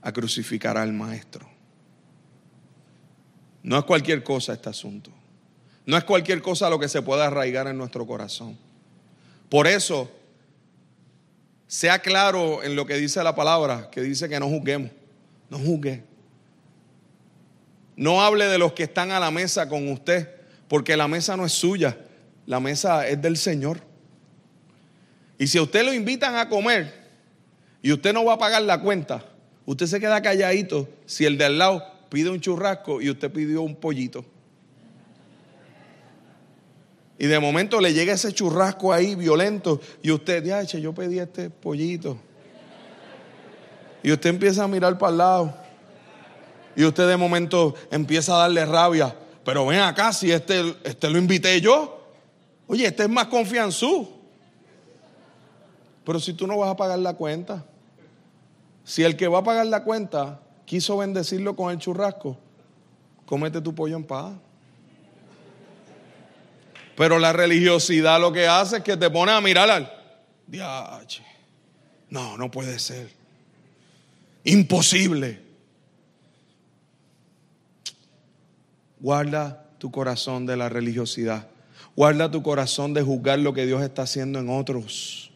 [0.00, 1.46] a crucificar al maestro.
[3.62, 5.10] No es cualquier cosa este asunto.
[5.84, 8.56] No es cualquier cosa lo que se pueda arraigar en nuestro corazón.
[9.50, 10.10] Por eso,
[11.66, 14.90] sea claro en lo que dice la palabra, que dice que no juzguemos.
[15.50, 16.04] No juzgue.
[17.96, 20.36] No hable de los que están a la mesa con usted,
[20.68, 21.98] porque la mesa no es suya,
[22.48, 23.82] la mesa es del Señor.
[25.38, 26.94] Y si a usted lo invitan a comer
[27.82, 29.22] y usted no va a pagar la cuenta,
[29.66, 33.60] usted se queda calladito si el de al lado pide un churrasco y usted pidió
[33.60, 34.24] un pollito.
[37.18, 41.50] Y de momento le llega ese churrasco ahí violento y usted, ya, yo pedí este
[41.50, 42.18] pollito.
[44.02, 45.54] Y usted empieza a mirar para el lado.
[46.74, 49.14] Y usted de momento empieza a darle rabia.
[49.44, 51.97] Pero ven acá, si este, este lo invité yo.
[52.68, 54.08] Oye, este es más confianzú.
[56.04, 57.64] Pero si tú no vas a pagar la cuenta,
[58.84, 62.38] si el que va a pagar la cuenta quiso bendecirlo con el churrasco,
[63.26, 64.32] cómete tu pollo en paz.
[66.96, 69.92] Pero la religiosidad lo que hace es que te pone a mirar al
[70.46, 71.24] diache.
[72.10, 73.10] No, no puede ser.
[74.44, 75.42] Imposible.
[78.98, 81.48] Guarda tu corazón de la religiosidad.
[81.98, 85.32] Guarda tu corazón de juzgar lo que Dios está haciendo en otros.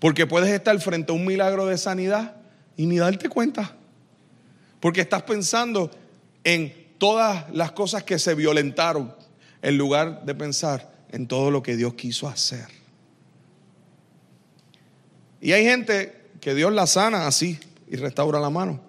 [0.00, 2.34] Porque puedes estar frente a un milagro de sanidad
[2.76, 3.76] y ni darte cuenta.
[4.80, 5.92] Porque estás pensando
[6.42, 9.14] en todas las cosas que se violentaron
[9.62, 12.66] en lugar de pensar en todo lo que Dios quiso hacer.
[15.40, 18.80] Y hay gente que Dios la sana así y restaura la mano.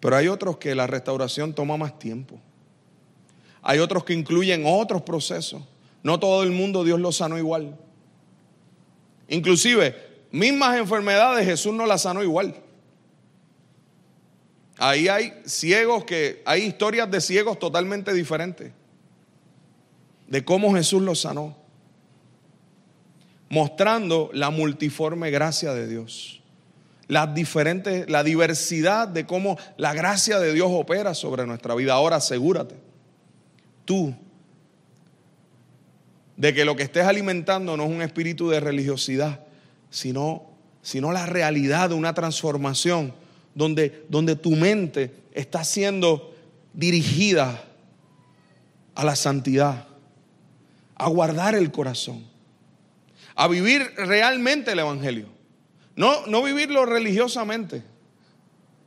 [0.00, 2.40] Pero hay otros que la restauración toma más tiempo.
[3.68, 5.60] Hay otros que incluyen otros procesos.
[6.04, 7.76] No todo el mundo Dios lo sanó igual.
[9.26, 9.96] Inclusive,
[10.30, 12.54] mismas enfermedades Jesús no las sanó igual.
[14.78, 18.70] Ahí hay ciegos que, hay historias de ciegos totalmente diferentes.
[20.28, 21.56] De cómo Jesús los sanó.
[23.48, 26.40] Mostrando la multiforme gracia de Dios.
[27.08, 31.94] Las diferentes, la diversidad de cómo la gracia de Dios opera sobre nuestra vida.
[31.94, 32.85] Ahora asegúrate
[33.86, 34.14] tú
[36.36, 39.40] de que lo que estés alimentando no es un espíritu de religiosidad,
[39.88, 40.44] sino,
[40.82, 43.14] sino la realidad de una transformación
[43.54, 46.34] donde, donde tu mente está siendo
[46.74, 47.64] dirigida
[48.94, 49.86] a la santidad,
[50.94, 52.24] a guardar el corazón,
[53.34, 55.28] a vivir realmente el Evangelio.
[55.94, 57.82] No, no vivirlo religiosamente.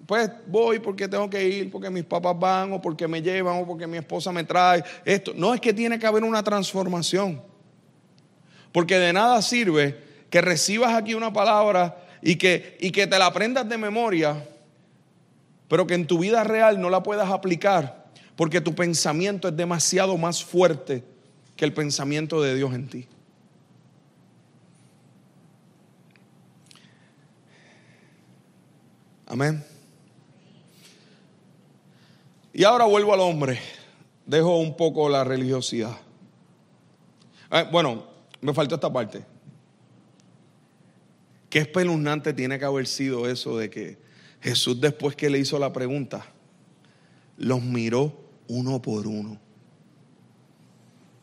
[0.09, 3.67] Pues voy porque tengo que ir, porque mis papás van, o porque me llevan, o
[3.67, 4.83] porque mi esposa me trae.
[5.05, 5.33] Esto.
[5.35, 7.39] No es que tiene que haber una transformación.
[8.71, 9.99] Porque de nada sirve
[10.31, 14.43] que recibas aquí una palabra y que, y que te la aprendas de memoria,
[15.67, 20.17] pero que en tu vida real no la puedas aplicar, porque tu pensamiento es demasiado
[20.17, 21.03] más fuerte
[21.55, 23.07] que el pensamiento de Dios en ti.
[29.27, 29.68] Amén.
[32.59, 33.57] Y ahora vuelvo al hombre.
[34.25, 35.95] Dejo un poco la religiosidad.
[37.51, 38.05] Eh, bueno,
[38.41, 39.23] me faltó esta parte.
[41.49, 43.97] Qué espeluznante tiene que haber sido eso de que
[44.41, 46.25] Jesús después que le hizo la pregunta,
[47.37, 48.13] los miró
[48.49, 49.39] uno por uno.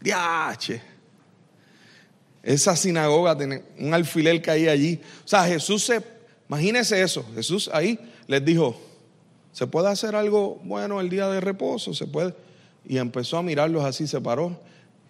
[0.01, 0.81] Diache.
[2.43, 4.99] Esa sinagoga tiene un alfiler caía allí.
[5.23, 6.03] O sea, Jesús se,
[6.49, 7.27] imagínese eso.
[7.35, 8.86] Jesús ahí les dijo,
[9.57, 11.95] ¿Se puede hacer algo bueno el día de reposo?
[11.95, 12.35] ¿Se puede?
[12.85, 14.61] Y empezó a mirarlos así, se paró.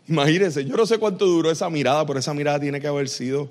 [0.07, 3.51] Imagínense, yo no sé cuánto duró esa mirada, pero esa mirada tiene que haber sido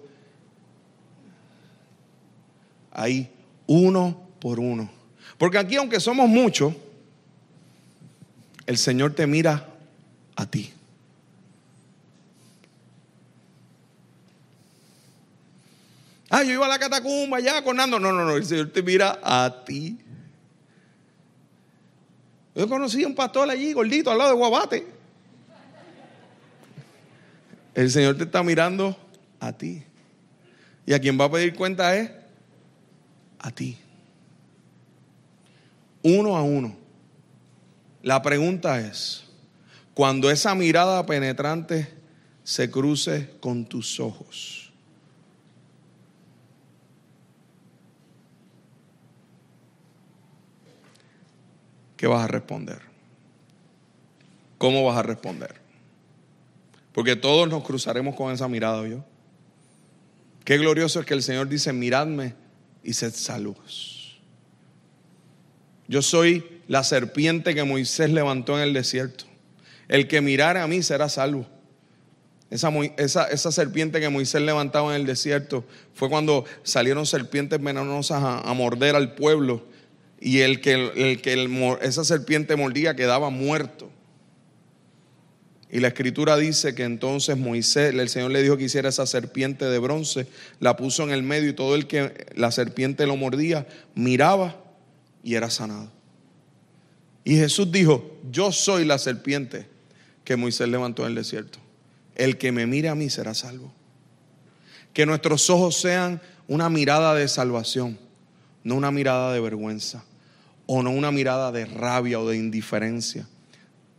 [2.92, 3.30] ahí,
[3.68, 4.90] uno por uno.
[5.38, 6.74] Porque aquí, aunque somos muchos,
[8.66, 9.68] el Señor te mira
[10.38, 10.72] a ti.
[16.30, 18.00] Ah, yo iba a la catacumba ya con Nando.
[18.00, 19.98] No, no, no, el Señor te mira a ti.
[22.56, 24.88] Yo conocí a un pastor allí, gordito, al lado de Guabate.
[27.74, 28.98] El Señor te está mirando
[29.42, 29.84] a ti.
[30.86, 32.10] Y a quien va a pedir cuenta es
[33.40, 33.78] a ti.
[36.02, 36.78] Uno a uno.
[38.02, 39.26] La pregunta es,
[39.94, 41.90] cuando esa mirada penetrante
[42.44, 44.65] se cruce con tus ojos,
[51.98, 52.80] ¿qué vas a responder?
[54.58, 55.56] ¿Cómo vas a responder?
[56.94, 59.04] Porque todos nos cruzaremos con esa mirada, ¿yo?
[60.46, 62.36] Qué glorioso es que el Señor dice, miradme
[62.84, 64.20] y sed salvos.
[65.88, 69.26] Yo soy la serpiente que Moisés levantó en el desierto.
[69.88, 71.48] El que mirare a mí será salvo.
[72.50, 72.70] Esa,
[73.26, 78.96] esa, serpiente que Moisés levantaba en el desierto fue cuando salieron serpientes venenosas a morder
[78.96, 79.66] al pueblo
[80.26, 83.92] y el que, el que esa serpiente mordía quedaba muerto.
[85.70, 89.66] Y la escritura dice que entonces Moisés, el Señor le dijo que hiciera esa serpiente
[89.66, 90.26] de bronce,
[90.60, 94.60] la puso en el medio y todo el que la serpiente lo mordía miraba
[95.24, 95.92] y era sanado.
[97.24, 99.68] Y Jesús dijo, yo soy la serpiente
[100.24, 101.60] que Moisés levantó en el desierto.
[102.16, 103.72] El que me mire a mí será salvo.
[104.92, 108.00] Que nuestros ojos sean una mirada de salvación,
[108.64, 110.04] no una mirada de vergüenza
[110.68, 113.28] o no una mirada de rabia o de indiferencia.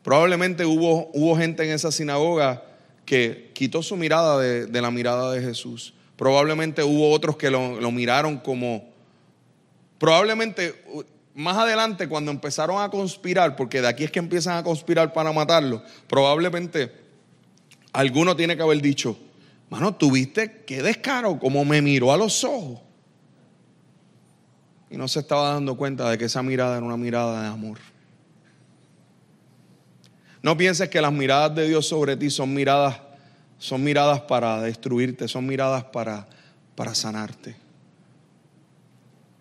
[0.03, 2.65] Probablemente hubo, hubo gente en esa sinagoga
[3.05, 5.95] que quitó su mirada de, la mirada de Jesús.
[6.17, 8.85] Probablemente hubo otros que lo, lo miraron como...
[9.99, 10.75] Probablemente
[11.35, 15.33] más adelante cuando empezaron a conspirar, porque de aquí es que empiezan a conspirar para
[15.33, 16.91] matarlo, probablemente
[17.93, 19.19] alguno tiene que haber dicho,
[19.69, 22.86] mano, tuviste qué descaro, como me miró a los ojos
[24.97, 27.77] y no se estaba dando cuenta de que esa mirada era una mirada de amor.
[30.41, 32.99] No pienses que las miradas de Dios sobre ti son miradas,
[33.59, 36.27] son miradas para destruirte, son miradas para,
[36.75, 37.55] para sanarte.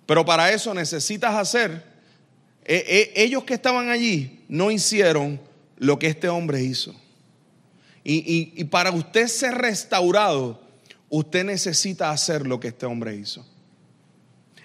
[0.06, 1.82] Pero para eso necesitas hacer,
[2.66, 5.40] e, e, ellos que estaban allí no hicieron
[5.78, 6.94] lo que este hombre hizo.
[8.04, 10.62] Y, y para usted ser restaurado,
[11.08, 13.46] usted necesita hacer lo que este hombre hizo.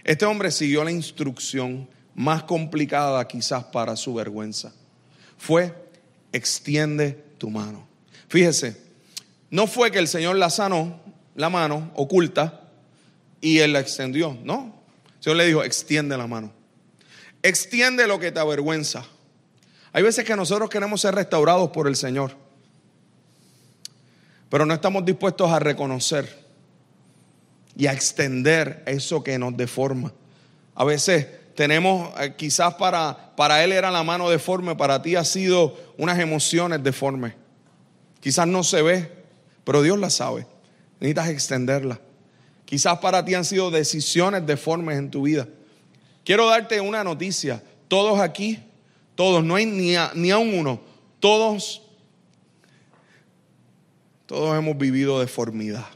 [0.05, 4.73] Este hombre siguió la instrucción más complicada quizás para su vergüenza.
[5.39, 5.75] Fue,
[6.33, 7.87] extiende tu mano.
[8.29, 8.81] Fíjese,
[9.51, 11.01] no fue que el Señor la sanó,
[11.35, 12.69] la mano oculta,
[13.41, 14.37] y él la extendió.
[14.45, 14.75] No,
[15.19, 16.53] el Señor le dijo, extiende la mano.
[17.43, 19.05] Extiende lo que te avergüenza.
[19.93, 22.37] Hay veces que nosotros queremos ser restaurados por el Señor,
[24.49, 26.40] pero no estamos dispuestos a reconocer
[27.81, 30.13] y a extender eso que nos deforma.
[30.75, 35.25] A veces tenemos, eh, quizás para, para él era la mano deforme, para ti ha
[35.25, 37.33] sido unas emociones deformes.
[38.21, 39.11] Quizás no se ve,
[39.65, 40.47] pero Dios la sabe.
[41.01, 41.99] Necesitas extenderla.
[42.67, 45.49] Quizás para ti han sido decisiones deformes en tu vida.
[46.23, 47.63] Quiero darte una noticia.
[47.89, 48.59] Todos aquí,
[49.15, 50.83] todos, no hay ni a, ni uno,
[51.19, 51.81] todos,
[54.27, 55.87] todos hemos vivido deformidad.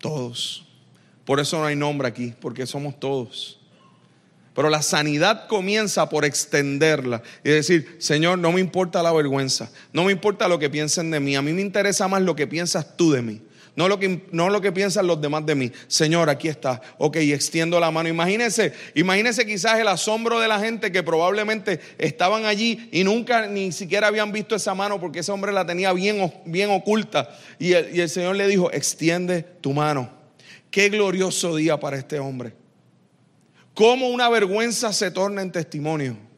[0.00, 0.64] Todos.
[1.24, 3.58] Por eso no hay nombre aquí, porque somos todos.
[4.54, 10.04] Pero la sanidad comienza por extenderla y decir, Señor, no me importa la vergüenza, no
[10.04, 12.96] me importa lo que piensen de mí, a mí me interesa más lo que piensas
[12.96, 13.40] tú de mí.
[13.80, 15.72] No lo, que, no lo que piensan los demás de mí.
[15.86, 16.82] Señor, aquí está.
[16.98, 18.10] Ok, extiendo la mano.
[18.10, 23.72] Imagínense, imagínense quizás el asombro de la gente que probablemente estaban allí y nunca ni
[23.72, 27.34] siquiera habían visto esa mano porque ese hombre la tenía bien, bien oculta.
[27.58, 30.10] Y el, y el Señor le dijo, extiende tu mano.
[30.70, 32.52] Qué glorioso día para este hombre
[33.72, 36.29] cómo una vergüenza se torna en testimonio.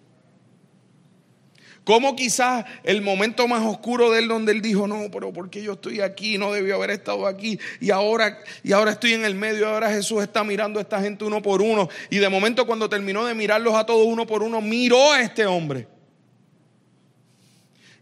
[1.85, 5.63] Cómo quizás el momento más oscuro de él donde él dijo, no, pero ¿por qué
[5.63, 6.39] yo estoy aquí?
[6.39, 7.59] No debió haber estado aquí.
[7.81, 9.69] Y ahora, y ahora estoy en el medio.
[9.69, 11.89] Ahora Jesús está mirando a esta gente uno por uno.
[12.09, 15.45] Y de momento cuando terminó de mirarlos a todos uno por uno, miró a este
[15.45, 15.89] hombre.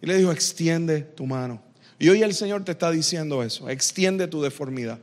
[0.03, 1.63] Y le dijo, extiende tu mano.
[1.99, 3.69] Y hoy el Señor te está diciendo eso.
[3.71, 4.99] Extiende tu deformidad.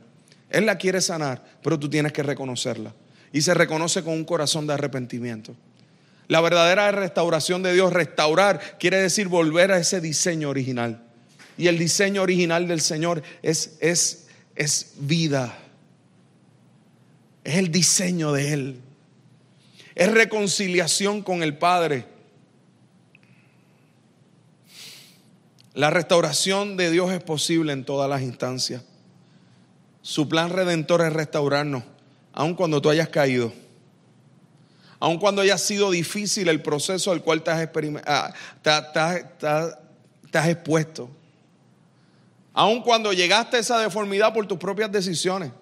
[0.50, 2.94] Él la quiere sanar, pero tú tienes que reconocerla
[3.32, 5.54] y se reconoce con un corazón de arrepentimiento.
[6.28, 11.02] La verdadera restauración de Dios, restaurar, quiere decir volver a ese diseño original.
[11.56, 15.58] Y el diseño original del Señor es, es, es vida.
[17.42, 18.80] Es el diseño de Él.
[19.94, 22.06] Es reconciliación con el Padre.
[25.74, 28.82] La restauración de Dios es posible en todas las instancias.
[30.02, 31.82] Su plan redentor es restaurarnos
[32.38, 33.52] aun cuando tú hayas caído,
[35.00, 37.68] aun cuando haya sido difícil el proceso al cual te has,
[40.48, 41.10] expuesto,
[42.52, 45.52] aun cuando llegaste a esa deformidad por tus propias decisiones.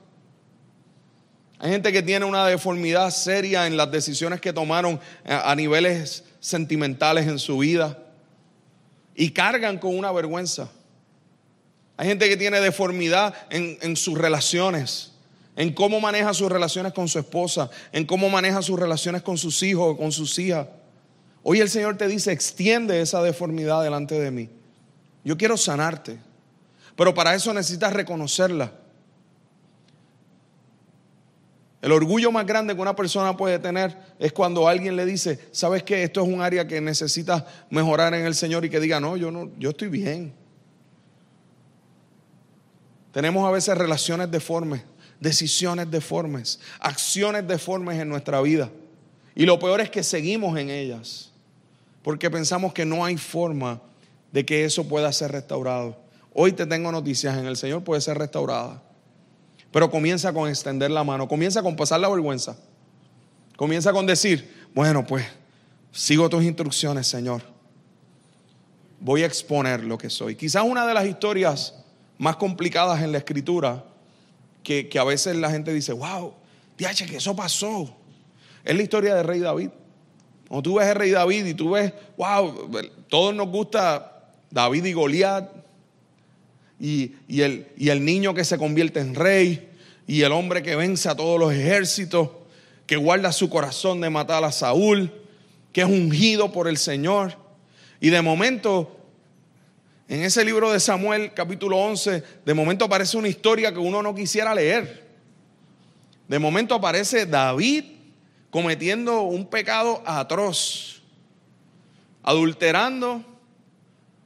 [1.58, 7.26] Hay gente que tiene una deformidad seria en las decisiones que tomaron a niveles sentimentales
[7.26, 7.98] en su vida
[9.14, 10.70] y cargan con una vergüenza.
[11.96, 15.15] Hay gente que tiene deformidad en sus relaciones
[15.56, 19.62] en cómo maneja sus relaciones con su esposa, en cómo maneja sus relaciones con sus
[19.62, 20.68] hijos, con sus hijas.
[21.42, 24.50] Hoy el Señor te dice, extiende esa deformidad delante de mí.
[25.24, 26.18] Yo quiero sanarte,
[26.94, 28.72] pero para eso necesitas reconocerla.
[31.80, 35.84] El orgullo más grande que una persona puede tener es cuando alguien le dice, sabes
[35.84, 39.16] que esto es un área que necesitas mejorar en el Señor y que diga, no,
[39.16, 40.34] yo no, yo estoy bien.
[43.12, 44.82] Tenemos a veces relaciones deformes
[45.20, 48.70] decisiones deformes, acciones deformes en nuestra vida.
[49.34, 51.30] Y lo peor es que seguimos en ellas,
[52.02, 53.80] porque pensamos que no hay forma
[54.32, 55.96] de que eso pueda ser restaurado.
[56.32, 58.82] Hoy te tengo noticias, en el Señor puede ser restaurada.
[59.72, 62.56] Pero comienza con extender la mano, comienza con pasar la vergüenza.
[63.56, 65.26] Comienza con decir, bueno, pues
[65.92, 67.42] sigo tus instrucciones, Señor.
[69.00, 70.36] Voy a exponer lo que soy.
[70.36, 71.74] Quizás una de las historias
[72.18, 73.84] más complicadas en la escritura
[74.66, 76.34] que, a veces la gente dice, wow,
[76.76, 77.96] diache, que eso pasó.
[78.64, 79.70] Es la historia del rey David.
[80.48, 82.68] Cuando tú ves el rey David y tú ves, wow,
[83.08, 85.48] todos nos gusta David y Goliat,
[86.80, 89.70] y, el, y el niño que se convierte en rey,
[90.08, 92.30] y el hombre que vence a todos los ejércitos,
[92.86, 95.12] que guarda su corazón de matar a Saúl,
[95.72, 97.36] que es ungido por el Señor.
[98.00, 98.95] Y de momento
[100.08, 104.14] en ese libro de Samuel, capítulo 11, de momento aparece una historia que uno no
[104.14, 105.04] quisiera leer.
[106.28, 107.84] De momento aparece David
[108.50, 111.02] cometiendo un pecado atroz,
[112.22, 113.24] adulterando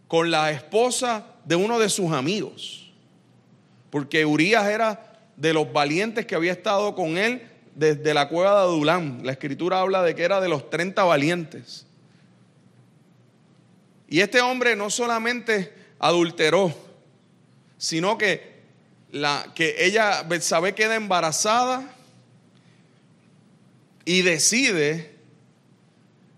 [0.07, 2.93] con la esposa de uno de sus amigos.
[3.89, 7.43] Porque Urias era de los valientes que había estado con él
[7.75, 9.21] desde la cueva de Adulán.
[9.25, 11.87] La escritura habla de que era de los 30 valientes.
[14.11, 16.75] Y este hombre no solamente adulteró,
[17.79, 18.61] sino que,
[19.13, 21.95] la, que ella, sabe queda embarazada
[24.05, 25.15] y decide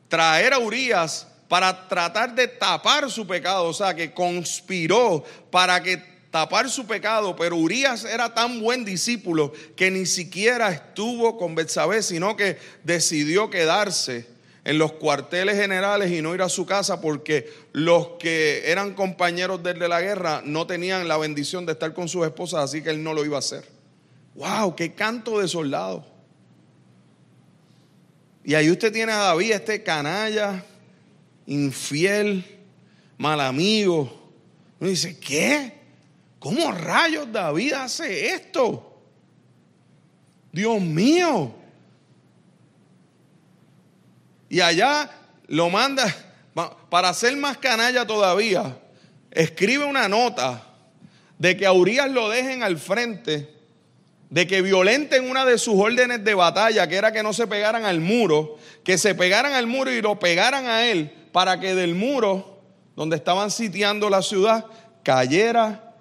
[0.09, 5.97] traer a Urias para tratar de tapar su pecado, o sea, que conspiró para que
[6.31, 12.03] tapar su pecado, pero Urias era tan buen discípulo que ni siquiera estuvo con Betsabé,
[12.03, 14.32] sino que decidió quedarse
[14.65, 19.63] en los cuarteles generales y no ir a su casa porque los que eran compañeros
[19.63, 23.03] de la guerra no tenían la bendición de estar con sus esposas, así que él
[23.03, 23.65] no lo iba a hacer.
[24.35, 24.77] ¡Wow!
[24.77, 26.07] ¡Qué canto de soldado!
[28.45, 30.65] Y ahí usted tiene a David, este canalla,
[31.47, 32.45] infiel,
[33.19, 34.31] mal amigo.
[34.81, 35.73] Uno dice, ¿qué?
[36.39, 39.01] ¿Cómo rayos David hace esto?
[40.51, 41.55] Dios mío.
[44.53, 45.09] Y allá
[45.47, 46.15] lo manda,
[46.91, 48.77] para ser más canalla todavía,
[49.31, 50.63] escribe una nota
[51.39, 53.49] de que a Urias lo dejen al frente
[54.29, 57.87] de que violenten una de sus órdenes de batalla, que era que no se pegaran
[57.87, 61.95] al muro, que se pegaran al muro y lo pegaran a él, para que del
[61.95, 62.61] muro
[62.95, 64.67] donde estaban sitiando la ciudad
[65.03, 65.95] cayera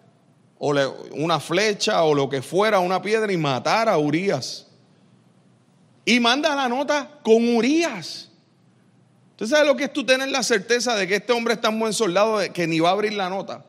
[0.60, 0.74] o
[1.14, 4.68] una flecha o lo que fuera, una piedra y matara a Urias.
[6.04, 8.28] Y manda la nota con Urias.
[9.42, 11.80] ¿Usted sabe lo que es tú tener la certeza de que este hombre es tan
[11.80, 13.66] buen soldado que ni va a abrir la nota?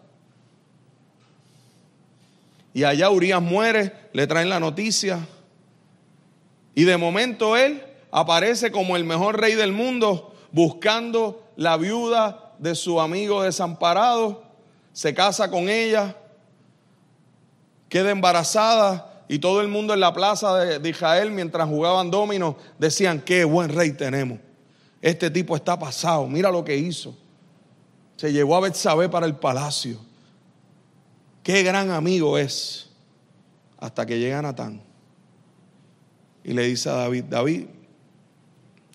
[2.74, 5.26] Y allá Urias muere, le traen la noticia.
[6.74, 12.74] Y de momento él aparece como el mejor rey del mundo, buscando la viuda de
[12.74, 14.42] su amigo desamparado,
[14.92, 16.14] se casa con ella,
[17.88, 23.22] queda embarazada y todo el mundo en la plaza de, Israel mientras jugaban dominos decían,
[23.22, 24.38] qué buen rey tenemos.
[25.02, 27.14] Este tipo está pasado, mira lo que hizo.
[28.16, 29.98] Se llevó a Betsabé para el palacio.
[31.42, 32.88] Qué gran amigo es.
[33.78, 34.80] Hasta que llega Natán
[36.44, 37.66] y le dice a David, David,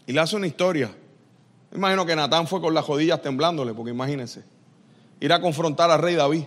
[0.06, 0.92] y le hace una historia.
[1.74, 4.44] Imagino que Natán fue con las rodillas temblándole, porque imagínense,
[5.20, 6.44] ir a confrontar al rey David,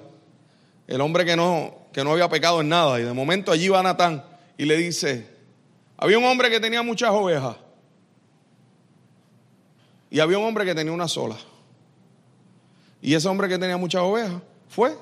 [0.87, 3.83] el hombre que no, que no había pecado en nada, y de momento allí va
[3.83, 4.25] Natán
[4.57, 5.27] y le dice,
[5.97, 7.57] había un hombre que tenía muchas ovejas,
[10.11, 11.37] y había un hombre que tenía una sola.
[13.01, 14.97] Y ese hombre que tenía muchas ovejas fue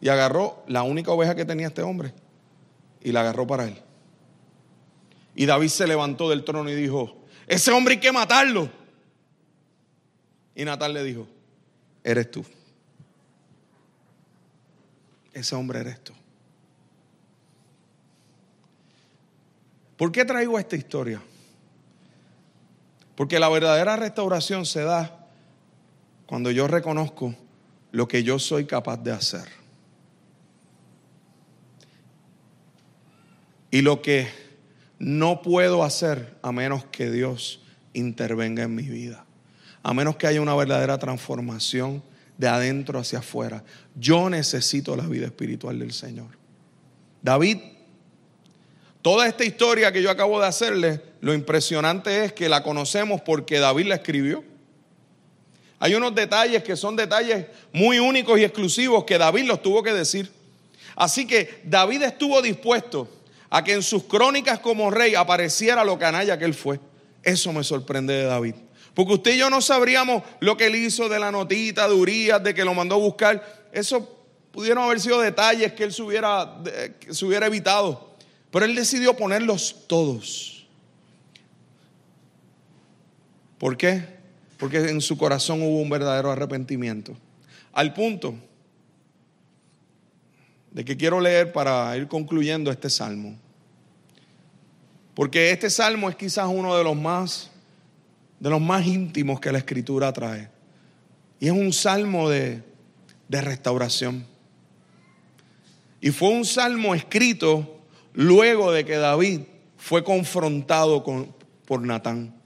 [0.00, 2.12] y agarró la única oveja que tenía este hombre
[3.00, 3.80] y la agarró para él.
[5.34, 8.68] Y David se levantó del trono y dijo, ese hombre hay que matarlo.
[10.54, 11.28] Y Natal le dijo,
[12.02, 12.44] eres tú.
[15.32, 16.12] Ese hombre eres tú.
[19.96, 21.22] ¿Por qué traigo esta historia?
[23.18, 25.26] Porque la verdadera restauración se da
[26.26, 27.34] cuando yo reconozco
[27.90, 29.48] lo que yo soy capaz de hacer.
[33.72, 34.28] Y lo que
[35.00, 37.60] no puedo hacer a menos que Dios
[37.92, 39.24] intervenga en mi vida.
[39.82, 42.04] A menos que haya una verdadera transformación
[42.36, 43.64] de adentro hacia afuera.
[43.96, 46.38] Yo necesito la vida espiritual del Señor.
[47.20, 47.58] David,
[49.02, 53.58] toda esta historia que yo acabo de hacerle, lo impresionante es que la conocemos porque
[53.58, 54.44] David la escribió.
[55.80, 59.92] Hay unos detalles que son detalles muy únicos y exclusivos que David los tuvo que
[59.92, 60.30] decir.
[60.96, 63.08] Así que David estuvo dispuesto
[63.50, 66.80] a que en sus crónicas como rey apareciera lo canalla que él fue.
[67.22, 68.54] Eso me sorprende de David.
[68.94, 72.42] Porque usted y yo no sabríamos lo que él hizo de la notita de Urias,
[72.42, 73.68] de que lo mandó a buscar.
[73.72, 74.16] Eso
[74.50, 76.60] pudieron haber sido detalles que él se hubiera,
[77.08, 78.14] se hubiera evitado.
[78.50, 80.57] Pero él decidió ponerlos todos.
[83.58, 84.04] ¿Por qué?
[84.58, 87.16] Porque en su corazón hubo un verdadero arrepentimiento.
[87.72, 88.34] Al punto
[90.70, 93.36] de que quiero leer para ir concluyendo este salmo.
[95.14, 97.50] Porque este salmo es quizás uno de los más
[98.38, 100.48] de los más íntimos que la escritura trae.
[101.40, 102.62] Y es un salmo de,
[103.28, 104.24] de restauración.
[106.00, 107.80] Y fue un salmo escrito
[108.12, 109.40] luego de que David
[109.76, 111.34] fue confrontado con,
[111.66, 112.37] por Natán.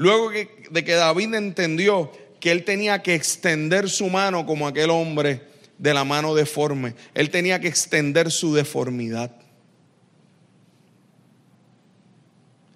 [0.00, 5.42] Luego de que David entendió que él tenía que extender su mano como aquel hombre
[5.76, 6.94] de la mano deforme.
[7.12, 9.30] Él tenía que extender su deformidad.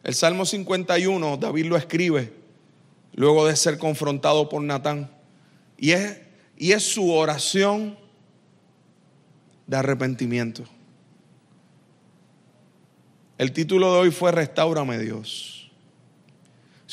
[0.03, 2.31] El Salmo 51, David lo escribe
[3.14, 5.11] luego de ser confrontado por Natán.
[5.79, 6.18] Y es,
[6.59, 7.97] y es su oración
[9.66, 10.64] de arrepentimiento.
[13.39, 15.53] El título de hoy fue Restaurame Dios.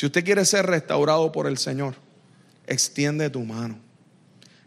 [0.01, 1.93] Si usted quiere ser restaurado por el Señor,
[2.65, 3.77] extiende tu mano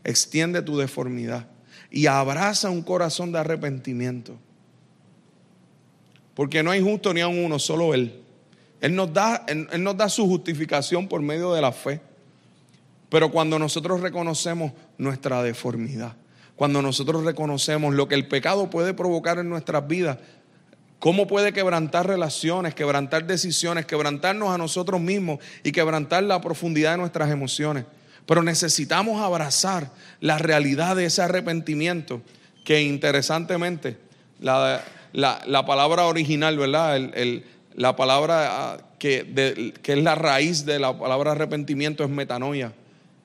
[0.05, 1.49] extiende tu deformidad
[1.91, 4.37] y abraza un corazón de arrepentimiento.
[6.35, 8.23] Porque no hay justo ni a uno, solo Él.
[8.81, 12.01] Él nos, da, él, nos da su justificación por medio de la fe.
[13.09, 16.15] Pero cuando nosotros reconocemos nuestra deformidad,
[16.55, 20.19] cuando nosotros reconocemos lo que el pecado puede provocar en nuestras vidas,
[21.05, 26.97] cómo puede quebrantar relaciones, quebrantar decisiones, quebrantarnos a nosotros mismos y quebrantar la profundidad de
[26.97, 27.85] nuestras emociones.
[28.25, 29.91] Pero necesitamos abrazar
[30.23, 32.23] la realidad de ese arrepentimiento
[32.65, 33.99] que interesantemente
[34.41, 34.83] la,
[35.67, 36.99] palabra original, ¿verdad?
[37.75, 42.73] la palabra ah, que, que es la raíz de la palabra arrepentimiento es metanoia.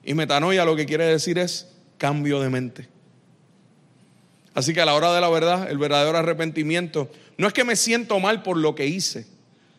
[0.04, 1.66] Y metanoia lo que quiere decir es
[1.96, 2.88] cambio de mente.
[4.54, 7.10] Así que a la hora de la verdad, el verdadero arrepentimiento,
[7.40, 9.26] no es que me siento mal por lo que hice.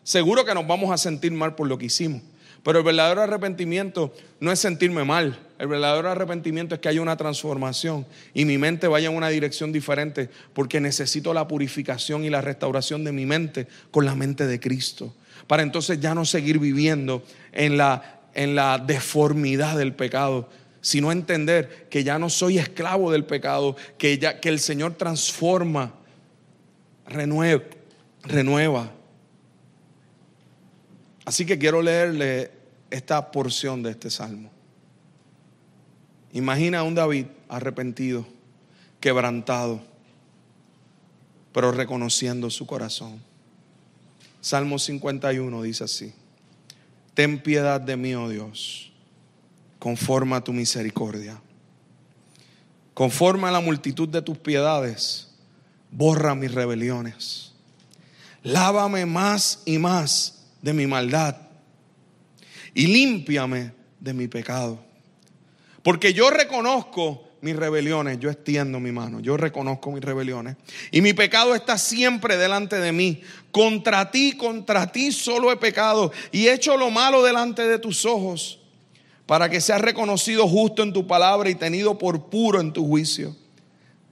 [0.03, 2.24] Seguro que nos vamos a sentir mal por lo que hicimos.
[2.64, 5.39] Pero el verdadero arrepentimiento no es sentirme mal.
[5.59, 9.72] El verdadero arrepentimiento es que haya una transformación y mi mente vaya en una dirección
[9.72, 14.59] diferente porque necesito la purificación y la restauración de mi mente con la mente de
[14.59, 15.14] Cristo.
[15.45, 20.49] Para entonces ya no seguir viviendo en la, en la deformidad del pecado,
[20.82, 25.93] sino entender que ya no soy esclavo del pecado, que, ya, que el Señor transforma,
[27.12, 28.91] renueva.
[31.26, 32.51] Así que quiero leerle
[32.89, 34.49] esta porción de este salmo.
[36.34, 38.26] Imagina a un David arrepentido,
[38.99, 39.82] quebrantado,
[41.53, 43.22] pero reconociendo su corazón.
[44.39, 46.14] Salmo 51 dice así,
[47.14, 48.91] ten piedad de mí, oh Dios
[49.82, 51.41] conforme a tu misericordia.
[52.93, 55.30] Conforme a la multitud de tus piedades,
[55.91, 57.51] borra mis rebeliones.
[58.43, 61.35] Lávame más y más de mi maldad
[62.73, 64.79] y límpiame de mi pecado.
[65.83, 70.57] Porque yo reconozco mis rebeliones, yo extiendo mi mano, yo reconozco mis rebeliones.
[70.91, 73.21] Y mi pecado está siempre delante de mí.
[73.51, 78.05] Contra ti, contra ti solo he pecado y he hecho lo malo delante de tus
[78.05, 78.59] ojos
[79.25, 83.35] para que seas reconocido justo en tu palabra y tenido por puro en tu juicio.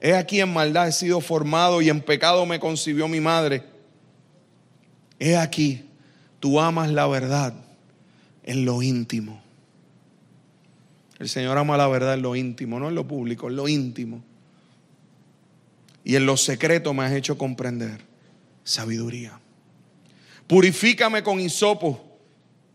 [0.01, 3.63] He aquí en maldad he sido formado y en pecado me concibió mi madre.
[5.19, 5.85] He aquí,
[6.39, 7.53] tú amas la verdad
[8.43, 9.41] en lo íntimo.
[11.19, 14.23] El Señor ama la verdad en lo íntimo, no en lo público, en lo íntimo.
[16.05, 17.99] Y en lo secreto me has hecho comprender
[18.63, 19.37] sabiduría.
[20.47, 22.08] Purifícame con hisopo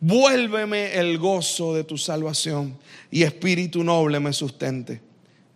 [0.00, 2.78] Vuélveme el gozo de tu salvación
[3.10, 5.02] y espíritu noble me sustente.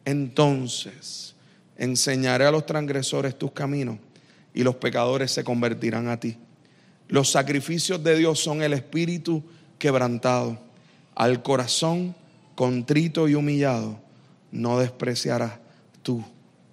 [0.05, 1.35] Entonces
[1.79, 3.97] enseñaré a los transgresores tus caminos
[4.53, 6.37] y los pecadores se convertirán a ti.
[7.09, 9.43] Los sacrificios de Dios son el espíritu
[9.79, 10.59] quebrantado.
[11.15, 12.15] Al corazón
[12.55, 13.99] contrito y humillado
[14.53, 15.55] no despreciarás
[16.03, 16.23] tú,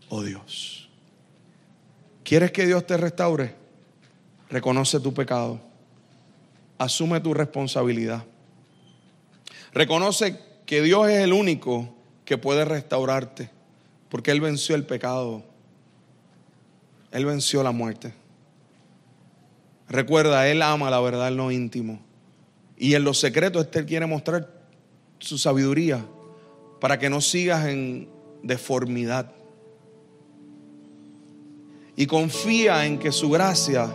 [0.10, 0.90] oh Dios.
[2.26, 3.56] ¿Quieres que Dios te restaure?
[4.50, 5.71] Reconoce tu pecado
[6.82, 8.24] asume tu responsabilidad.
[9.72, 11.94] Reconoce que Dios es el único
[12.26, 13.52] que puede restaurarte,
[14.10, 15.44] porque Él venció el pecado.
[17.12, 18.14] Él venció la muerte.
[19.90, 22.00] Recuerda, Él ama la verdad en lo íntimo.
[22.78, 24.52] Y en los secretos Él quiere mostrar
[25.20, 26.04] su sabiduría
[26.80, 28.10] para que no sigas en
[28.42, 29.32] deformidad.
[31.96, 33.88] Y confía en que su gracia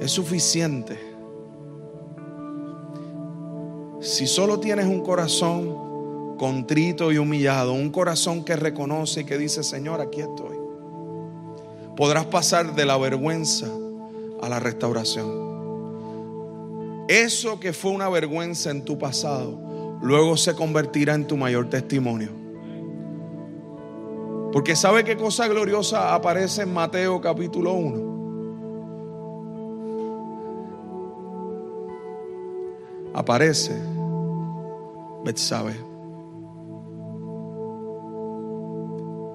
[0.00, 1.05] es suficiente
[4.06, 9.64] si solo tienes un corazón contrito y humillado, un corazón que reconoce y que dice,
[9.64, 10.56] Señor, aquí estoy,
[11.96, 13.66] podrás pasar de la vergüenza
[14.40, 15.44] a la restauración.
[17.08, 19.58] Eso que fue una vergüenza en tu pasado,
[20.02, 22.30] luego se convertirá en tu mayor testimonio.
[24.52, 28.06] Porque ¿sabe qué cosa gloriosa aparece en Mateo capítulo 1?
[33.16, 33.72] aparece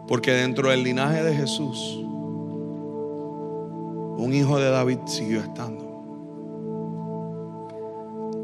[0.08, 1.98] Porque dentro del linaje de Jesús,
[4.18, 5.90] un hijo de David siguió estando.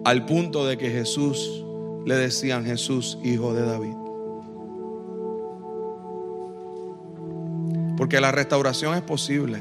[0.05, 1.63] Al punto de que Jesús
[2.05, 3.95] le decían Jesús, hijo de David.
[7.97, 9.59] Porque la restauración es posible.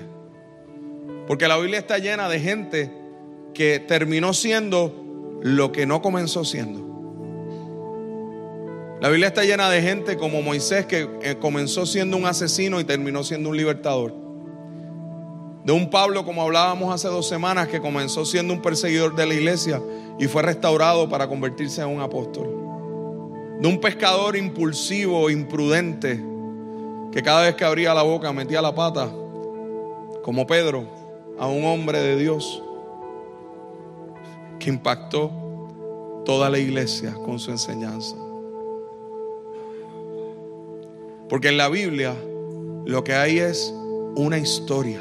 [1.26, 2.92] Porque la Biblia está llena de gente
[3.52, 4.94] que terminó siendo
[5.42, 6.85] lo que no comenzó siendo.
[9.00, 12.84] La Biblia está llena de gente como Moisés que eh, comenzó siendo un asesino y
[12.84, 14.14] terminó siendo un libertador.
[15.64, 19.34] De un Pablo como hablábamos hace dos semanas que comenzó siendo un perseguidor de la
[19.34, 19.82] iglesia
[20.18, 22.48] y fue restaurado para convertirse en un apóstol.
[23.60, 26.22] De un pescador impulsivo, imprudente,
[27.12, 29.10] que cada vez que abría la boca metía la pata,
[30.22, 30.86] como Pedro,
[31.38, 32.62] a un hombre de Dios
[34.58, 35.30] que impactó
[36.24, 38.16] toda la iglesia con su enseñanza.
[41.28, 42.14] Porque en la Biblia
[42.84, 43.74] lo que hay es
[44.16, 45.00] una historia,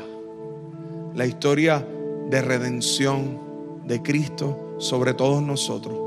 [1.13, 1.85] la historia
[2.29, 3.39] de redención
[3.85, 5.99] de Cristo sobre todos nosotros.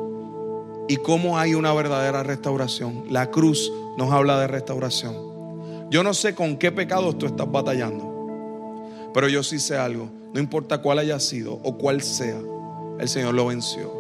[0.89, 3.05] Y cómo hay una verdadera restauración.
[3.11, 5.89] La cruz nos habla de restauración.
[5.91, 10.09] Yo no sé con qué pecados tú estás batallando, pero yo sí sé algo.
[10.35, 12.39] No importa cuál haya sido o cuál sea,
[12.99, 13.93] el Señor lo venció.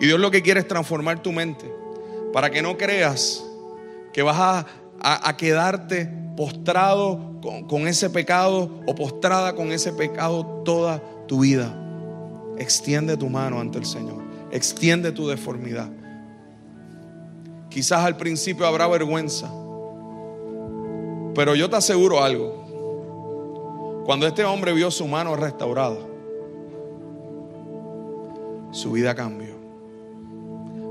[0.00, 1.72] Y Dios lo que quiere es transformar tu mente
[2.32, 3.44] para que no creas
[4.12, 4.66] que vas a,
[5.36, 11.74] quedarte postrado con, con ese pecado o postrada con ese pecado toda tu vida.
[12.58, 14.22] Extiende tu mano ante el Señor.
[14.50, 15.90] Extiende tu deformidad.
[17.68, 19.50] Quizás al principio habrá vergüenza.
[21.34, 24.02] Pero yo te aseguro algo.
[24.04, 25.98] Cuando este hombre vio su mano restaurada,
[28.70, 29.54] su vida cambió.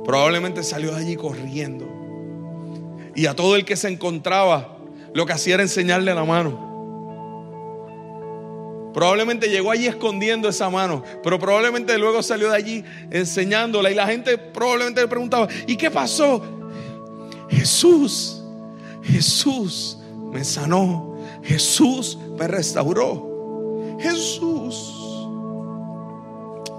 [0.03, 2.02] Probablemente salió de allí corriendo.
[3.15, 4.77] Y a todo el que se encontraba,
[5.13, 6.73] lo que hacía era enseñarle la mano.
[8.93, 14.05] Probablemente llegó allí escondiendo esa mano, pero probablemente luego salió de allí enseñándola y la
[14.05, 16.43] gente probablemente le preguntaba, ¿y qué pasó?
[17.49, 18.43] Jesús,
[19.01, 19.97] Jesús
[20.31, 24.99] me sanó, Jesús me restauró, Jesús.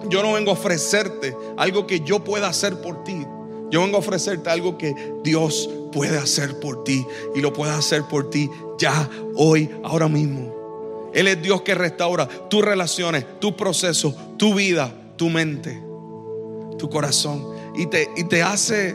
[0.09, 3.26] Yo no vengo a ofrecerte algo que yo pueda hacer por ti.
[3.75, 4.95] Yo vengo a ofrecerte algo que
[5.25, 7.05] Dios puede hacer por ti
[7.35, 8.49] y lo puede hacer por ti
[8.79, 11.11] ya, hoy, ahora mismo.
[11.12, 15.83] Él es Dios que restaura tus relaciones, tu proceso, tu vida, tu mente,
[16.79, 17.49] tu corazón.
[17.75, 18.95] Y te, y te hace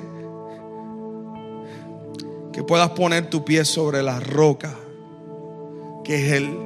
[2.53, 4.73] que puedas poner tu pie sobre la roca,
[6.05, 6.57] que es Él.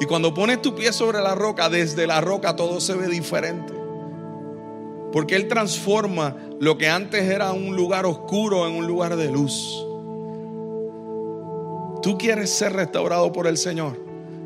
[0.00, 3.79] Y cuando pones tu pie sobre la roca, desde la roca todo se ve diferente.
[5.12, 9.86] Porque Él transforma lo que antes era un lugar oscuro en un lugar de luz.
[12.02, 13.98] Tú quieres ser restaurado por el Señor.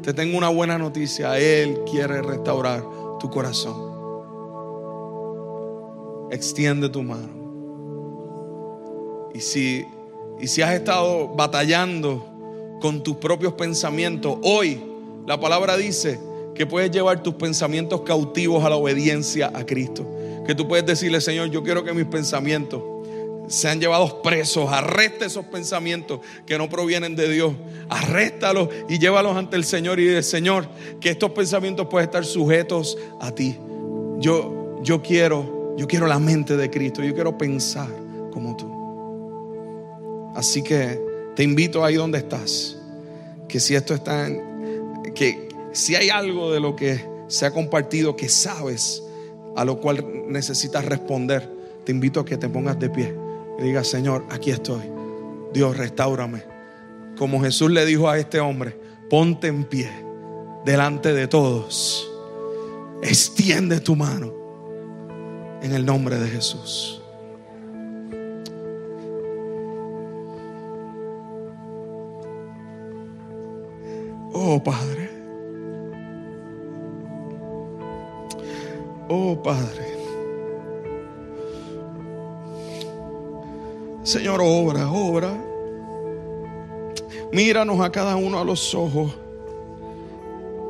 [0.03, 1.39] Te tengo una buena noticia.
[1.39, 2.85] Él quiere restaurar
[3.21, 3.95] tu corazón.
[6.31, 7.29] Extiende tu mano.
[9.35, 9.85] Y si,
[10.41, 12.25] y si has estado batallando
[12.81, 14.81] con tus propios pensamientos, hoy
[15.27, 16.21] la palabra dice
[16.55, 20.07] que puedes llevar tus pensamientos cautivos a la obediencia a Cristo.
[20.47, 22.83] Que tú puedes decirle, Señor, yo quiero que mis pensamientos
[23.49, 24.71] sean llevados presos.
[24.71, 27.55] Arresta esos pensamientos que no provienen de Dios.
[27.89, 30.69] Arréstalos y llévalos ante el Señor y dile, Señor,
[31.01, 33.57] que estos pensamientos puedan estar sujetos a ti.
[34.19, 37.03] Yo, yo quiero, yo quiero la mente de Cristo.
[37.03, 37.89] Yo quiero pensar
[38.33, 38.73] como tú.
[40.35, 41.01] Así que
[41.37, 42.77] te invito ahí donde estás.
[43.49, 44.29] Que si esto está
[45.15, 49.04] que si hay algo de lo que se ha compartido que sabes
[49.57, 51.49] a lo cual necesitas responder,
[51.85, 53.15] te invito a que te pongas de pie
[53.59, 54.83] y diga, Señor, aquí estoy.
[55.53, 56.43] Dios, restaurame.
[57.17, 58.77] Como Jesús le dijo a este hombre,
[59.09, 59.89] ponte en pie
[60.65, 62.11] delante de todos.
[63.03, 64.33] Extiende tu mano
[65.63, 67.01] en el nombre de Jesús.
[74.33, 74.94] Oh Padre.
[79.09, 79.95] Oh Padre.
[84.03, 85.33] Señor, obra, obra.
[87.33, 89.13] Míranos a cada uno a los ojos.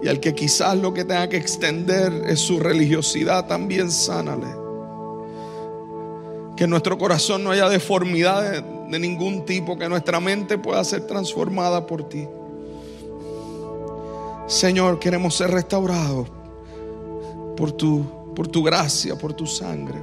[0.02, 4.46] Y al que quizás lo que tenga que extender es su religiosidad, también sánale.
[6.56, 11.06] Que nuestro corazón no haya deformidad de, de ningún tipo, que nuestra mente pueda ser
[11.06, 12.28] transformada por ti.
[14.46, 16.28] Señor, queremos ser restaurados
[17.56, 18.04] por tu,
[18.34, 19.98] por tu gracia, por tu sangre.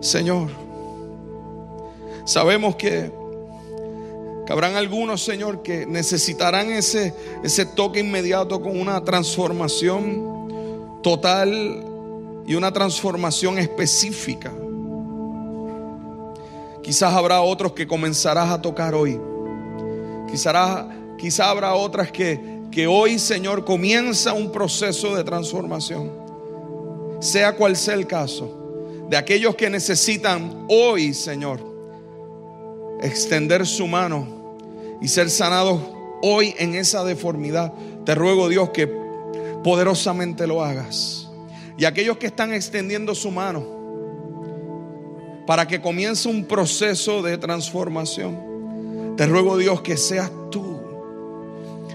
[0.00, 0.48] Señor,
[2.30, 3.10] Sabemos que,
[4.48, 11.84] habrán algunos, Señor, que necesitarán ese, ese toque inmediato con una transformación total
[12.46, 14.52] y una transformación específica.
[16.84, 19.20] Quizás habrá otros que comenzarás a tocar hoy.
[20.30, 20.86] Quizás,
[21.18, 26.10] quizás habrá otras que, que hoy, Señor, comienza un proceso de transformación.
[27.20, 29.06] Sea cual sea el caso.
[29.08, 31.60] De aquellos que necesitan hoy, Señor,
[33.02, 34.56] extender su mano
[35.00, 35.80] y ser sanados
[36.22, 37.72] hoy en esa deformidad.
[38.04, 38.86] Te ruego Dios que
[39.64, 41.28] poderosamente lo hagas.
[41.76, 43.80] Y aquellos que están extendiendo su mano
[45.46, 50.79] para que comience un proceso de transformación, te ruego Dios que seas tú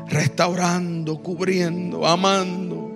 [0.07, 2.91] restaurando, cubriendo, amando.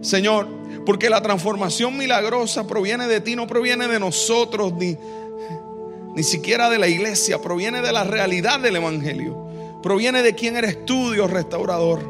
[0.00, 0.48] Señor,
[0.84, 4.96] porque la transformación milagrosa proviene de ti, no proviene de nosotros ni
[6.16, 9.36] ni siquiera de la iglesia, proviene de la realidad del Evangelio.
[9.82, 12.00] Proviene de quién eres tú, Dios restaurador.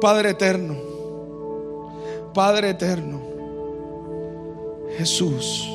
[0.00, 0.74] Padre eterno,
[2.32, 3.20] Padre eterno,
[4.96, 5.68] Jesús,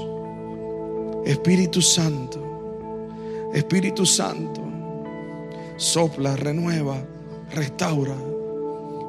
[1.24, 4.61] Espíritu Santo, Espíritu Santo,
[5.82, 7.04] sopla, renueva,
[7.56, 8.16] restaura,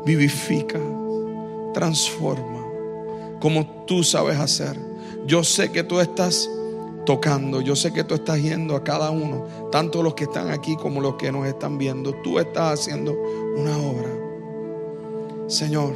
[0.07, 0.81] vivifica,
[1.75, 2.65] transforma,
[3.41, 4.79] como tú sabes hacer.
[5.27, 6.49] Yo sé que tú estás
[7.05, 10.75] tocando, yo sé que tú estás yendo a cada uno, tanto los que están aquí
[10.77, 12.15] como los que nos están viendo.
[12.23, 13.15] Tú estás haciendo
[13.59, 14.09] una obra.
[15.49, 15.95] Señor,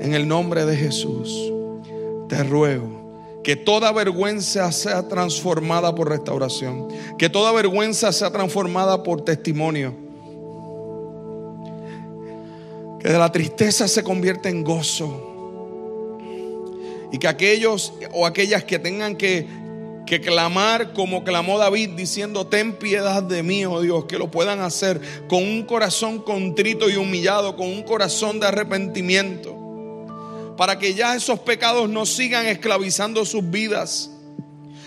[0.00, 1.52] en el nombre de Jesús,
[2.28, 2.97] te ruego
[3.48, 6.86] que toda vergüenza sea transformada por restauración,
[7.16, 9.94] que toda vergüenza sea transformada por testimonio,
[13.00, 16.18] que de la tristeza se convierta en gozo
[17.10, 19.46] y que aquellos o aquellas que tengan que,
[20.04, 24.60] que clamar como clamó David diciendo, ten piedad de mí, oh Dios, que lo puedan
[24.60, 29.57] hacer con un corazón contrito y humillado, con un corazón de arrepentimiento,
[30.58, 34.10] para que ya esos pecados no sigan esclavizando sus vidas,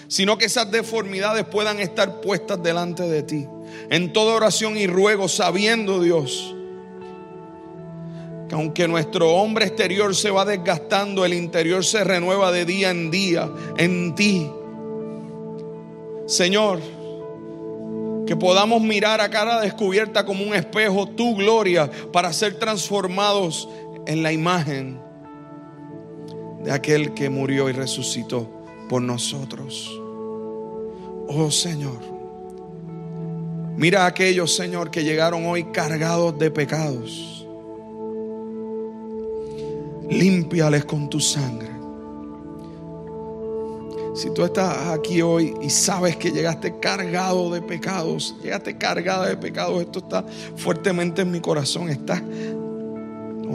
[0.09, 3.47] sino que esas deformidades puedan estar puestas delante de ti,
[3.89, 6.53] en toda oración y ruego, sabiendo Dios,
[8.49, 13.09] que aunque nuestro hombre exterior se va desgastando, el interior se renueva de día en
[13.09, 14.51] día en ti.
[16.27, 16.81] Señor,
[18.27, 23.69] que podamos mirar a cara descubierta como un espejo tu gloria para ser transformados
[24.05, 25.10] en la imagen
[26.63, 28.49] de aquel que murió y resucitó
[28.89, 29.89] por nosotros.
[31.27, 31.99] Oh Señor,
[33.77, 37.31] mira a aquellos, Señor, que llegaron hoy cargados de pecados
[40.11, 41.69] límpiales con tu sangre.
[44.13, 49.37] Si tú estás aquí hoy y sabes que llegaste cargado de pecados, llegaste cargada de
[49.37, 50.25] pecados, esto está
[50.57, 52.21] fuertemente en mi corazón, estás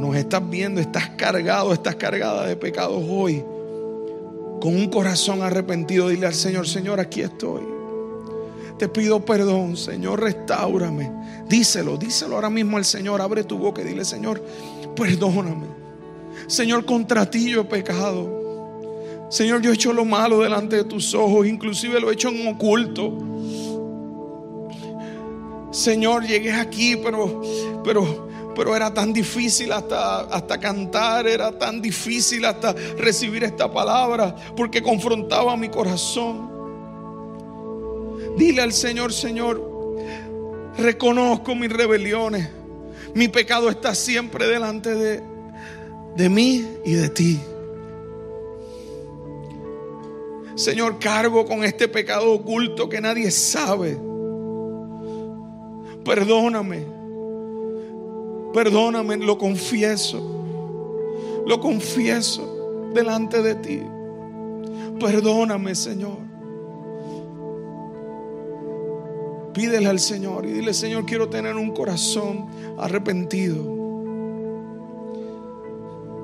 [0.01, 3.45] nos estás viendo, estás cargado, estás cargada de pecados hoy.
[4.61, 7.63] Con un corazón arrepentido, dile al Señor, Señor, aquí estoy.
[8.79, 11.11] Te pido perdón, Señor, restaurame.
[11.49, 13.21] Díselo, díselo ahora mismo al Señor.
[13.23, 14.43] Abre tu boca y dile, Señor,
[14.95, 15.67] perdóname.
[16.47, 19.27] Señor, contra ti yo he pecado.
[19.31, 22.47] Señor, yo he hecho lo malo delante de tus ojos, inclusive lo he hecho en
[22.49, 23.13] oculto.
[25.73, 27.43] Señor, llegué aquí, pero,
[27.83, 28.26] pero,
[28.57, 34.83] pero era tan difícil hasta, hasta cantar, era tan difícil hasta recibir esta palabra, porque
[34.83, 36.51] confrontaba mi corazón.
[38.37, 39.63] Dile al Señor, Señor,
[40.77, 42.49] reconozco mis rebeliones.
[43.15, 45.37] Mi pecado está siempre delante de
[46.17, 47.41] de mí y de ti.
[50.55, 53.99] Señor, cargo con este pecado oculto que nadie sabe.
[56.03, 56.96] Perdóname.
[58.53, 60.23] Perdóname, lo confieso.
[61.47, 63.83] Lo confieso delante de ti.
[64.99, 66.19] Perdóname, Señor.
[69.53, 72.47] Pídele al Señor y dile, Señor, quiero tener un corazón
[72.79, 73.75] arrepentido.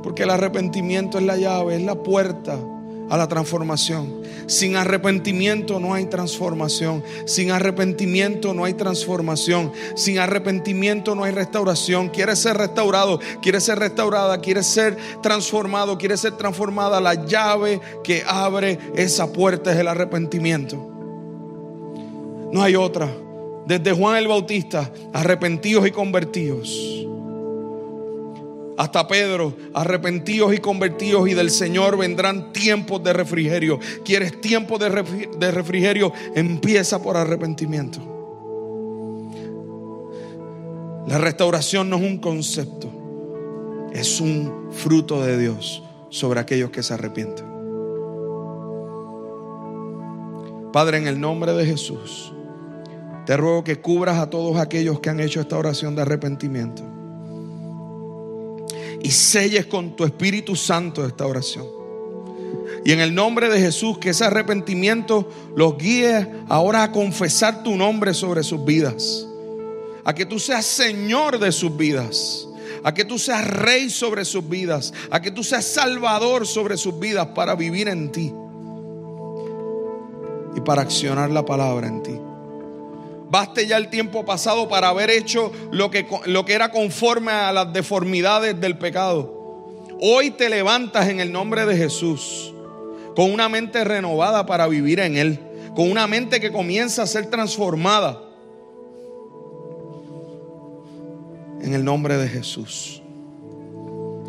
[0.02, 2.58] Porque el arrepentimiento es la llave, es la puerta
[3.10, 4.22] a la transformación.
[4.46, 7.02] Sin arrepentimiento no hay transformación.
[7.26, 9.72] Sin arrepentimiento no hay transformación.
[9.94, 12.08] Sin arrepentimiento no hay restauración.
[12.08, 17.00] Quieres ser restaurado, quieres ser restaurada, quieres ser transformado, quieres ser transformada.
[17.00, 20.76] La llave que abre esa puerta es el arrepentimiento.
[22.52, 23.08] No hay otra.
[23.66, 27.06] Desde Juan el Bautista, arrepentidos y convertidos
[28.76, 33.78] hasta Pedro, arrepentidos y convertidos y del Señor vendrán tiempos de refrigerio.
[34.04, 36.12] ¿Quieres tiempo de refrigerio?
[36.34, 38.00] Empieza por arrepentimiento.
[41.06, 42.88] La restauración no es un concepto,
[43.92, 47.52] es un fruto de Dios sobre aquellos que se arrepienten.
[50.72, 52.32] Padre, en el nombre de Jesús,
[53.26, 56.91] te ruego que cubras a todos aquellos que han hecho esta oración de arrepentimiento
[59.02, 61.66] y selles con tu Espíritu Santo esta oración.
[62.84, 67.76] Y en el nombre de Jesús, que ese arrepentimiento los guíe ahora a confesar tu
[67.76, 69.26] nombre sobre sus vidas.
[70.04, 72.48] A que tú seas Señor de sus vidas.
[72.82, 74.92] A que tú seas Rey sobre sus vidas.
[75.10, 78.32] A que tú seas Salvador sobre sus vidas para vivir en ti.
[80.56, 82.11] Y para accionar la palabra en ti.
[83.32, 87.50] Baste ya el tiempo pasado para haber hecho lo que, lo que era conforme a
[87.50, 89.64] las deformidades del pecado.
[90.02, 92.52] Hoy te levantas en el nombre de Jesús
[93.16, 95.38] con una mente renovada para vivir en Él,
[95.74, 98.20] con una mente que comienza a ser transformada.
[101.62, 103.02] En el nombre de Jesús.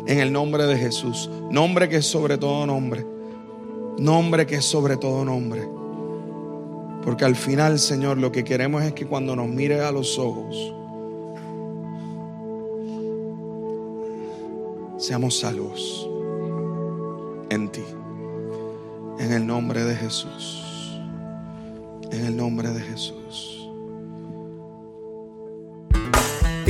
[0.06, 1.28] En el nombre de Jesús.
[1.50, 3.04] Nombre que es sobre todo nombre.
[3.98, 5.83] Nombre que es sobre todo nombre.
[7.04, 10.74] Porque al final, Señor, lo que queremos es que cuando nos mire a los ojos,
[14.96, 16.08] seamos salvos
[17.50, 17.84] en ti.
[19.18, 20.98] En el nombre de Jesús.
[22.10, 23.53] En el nombre de Jesús.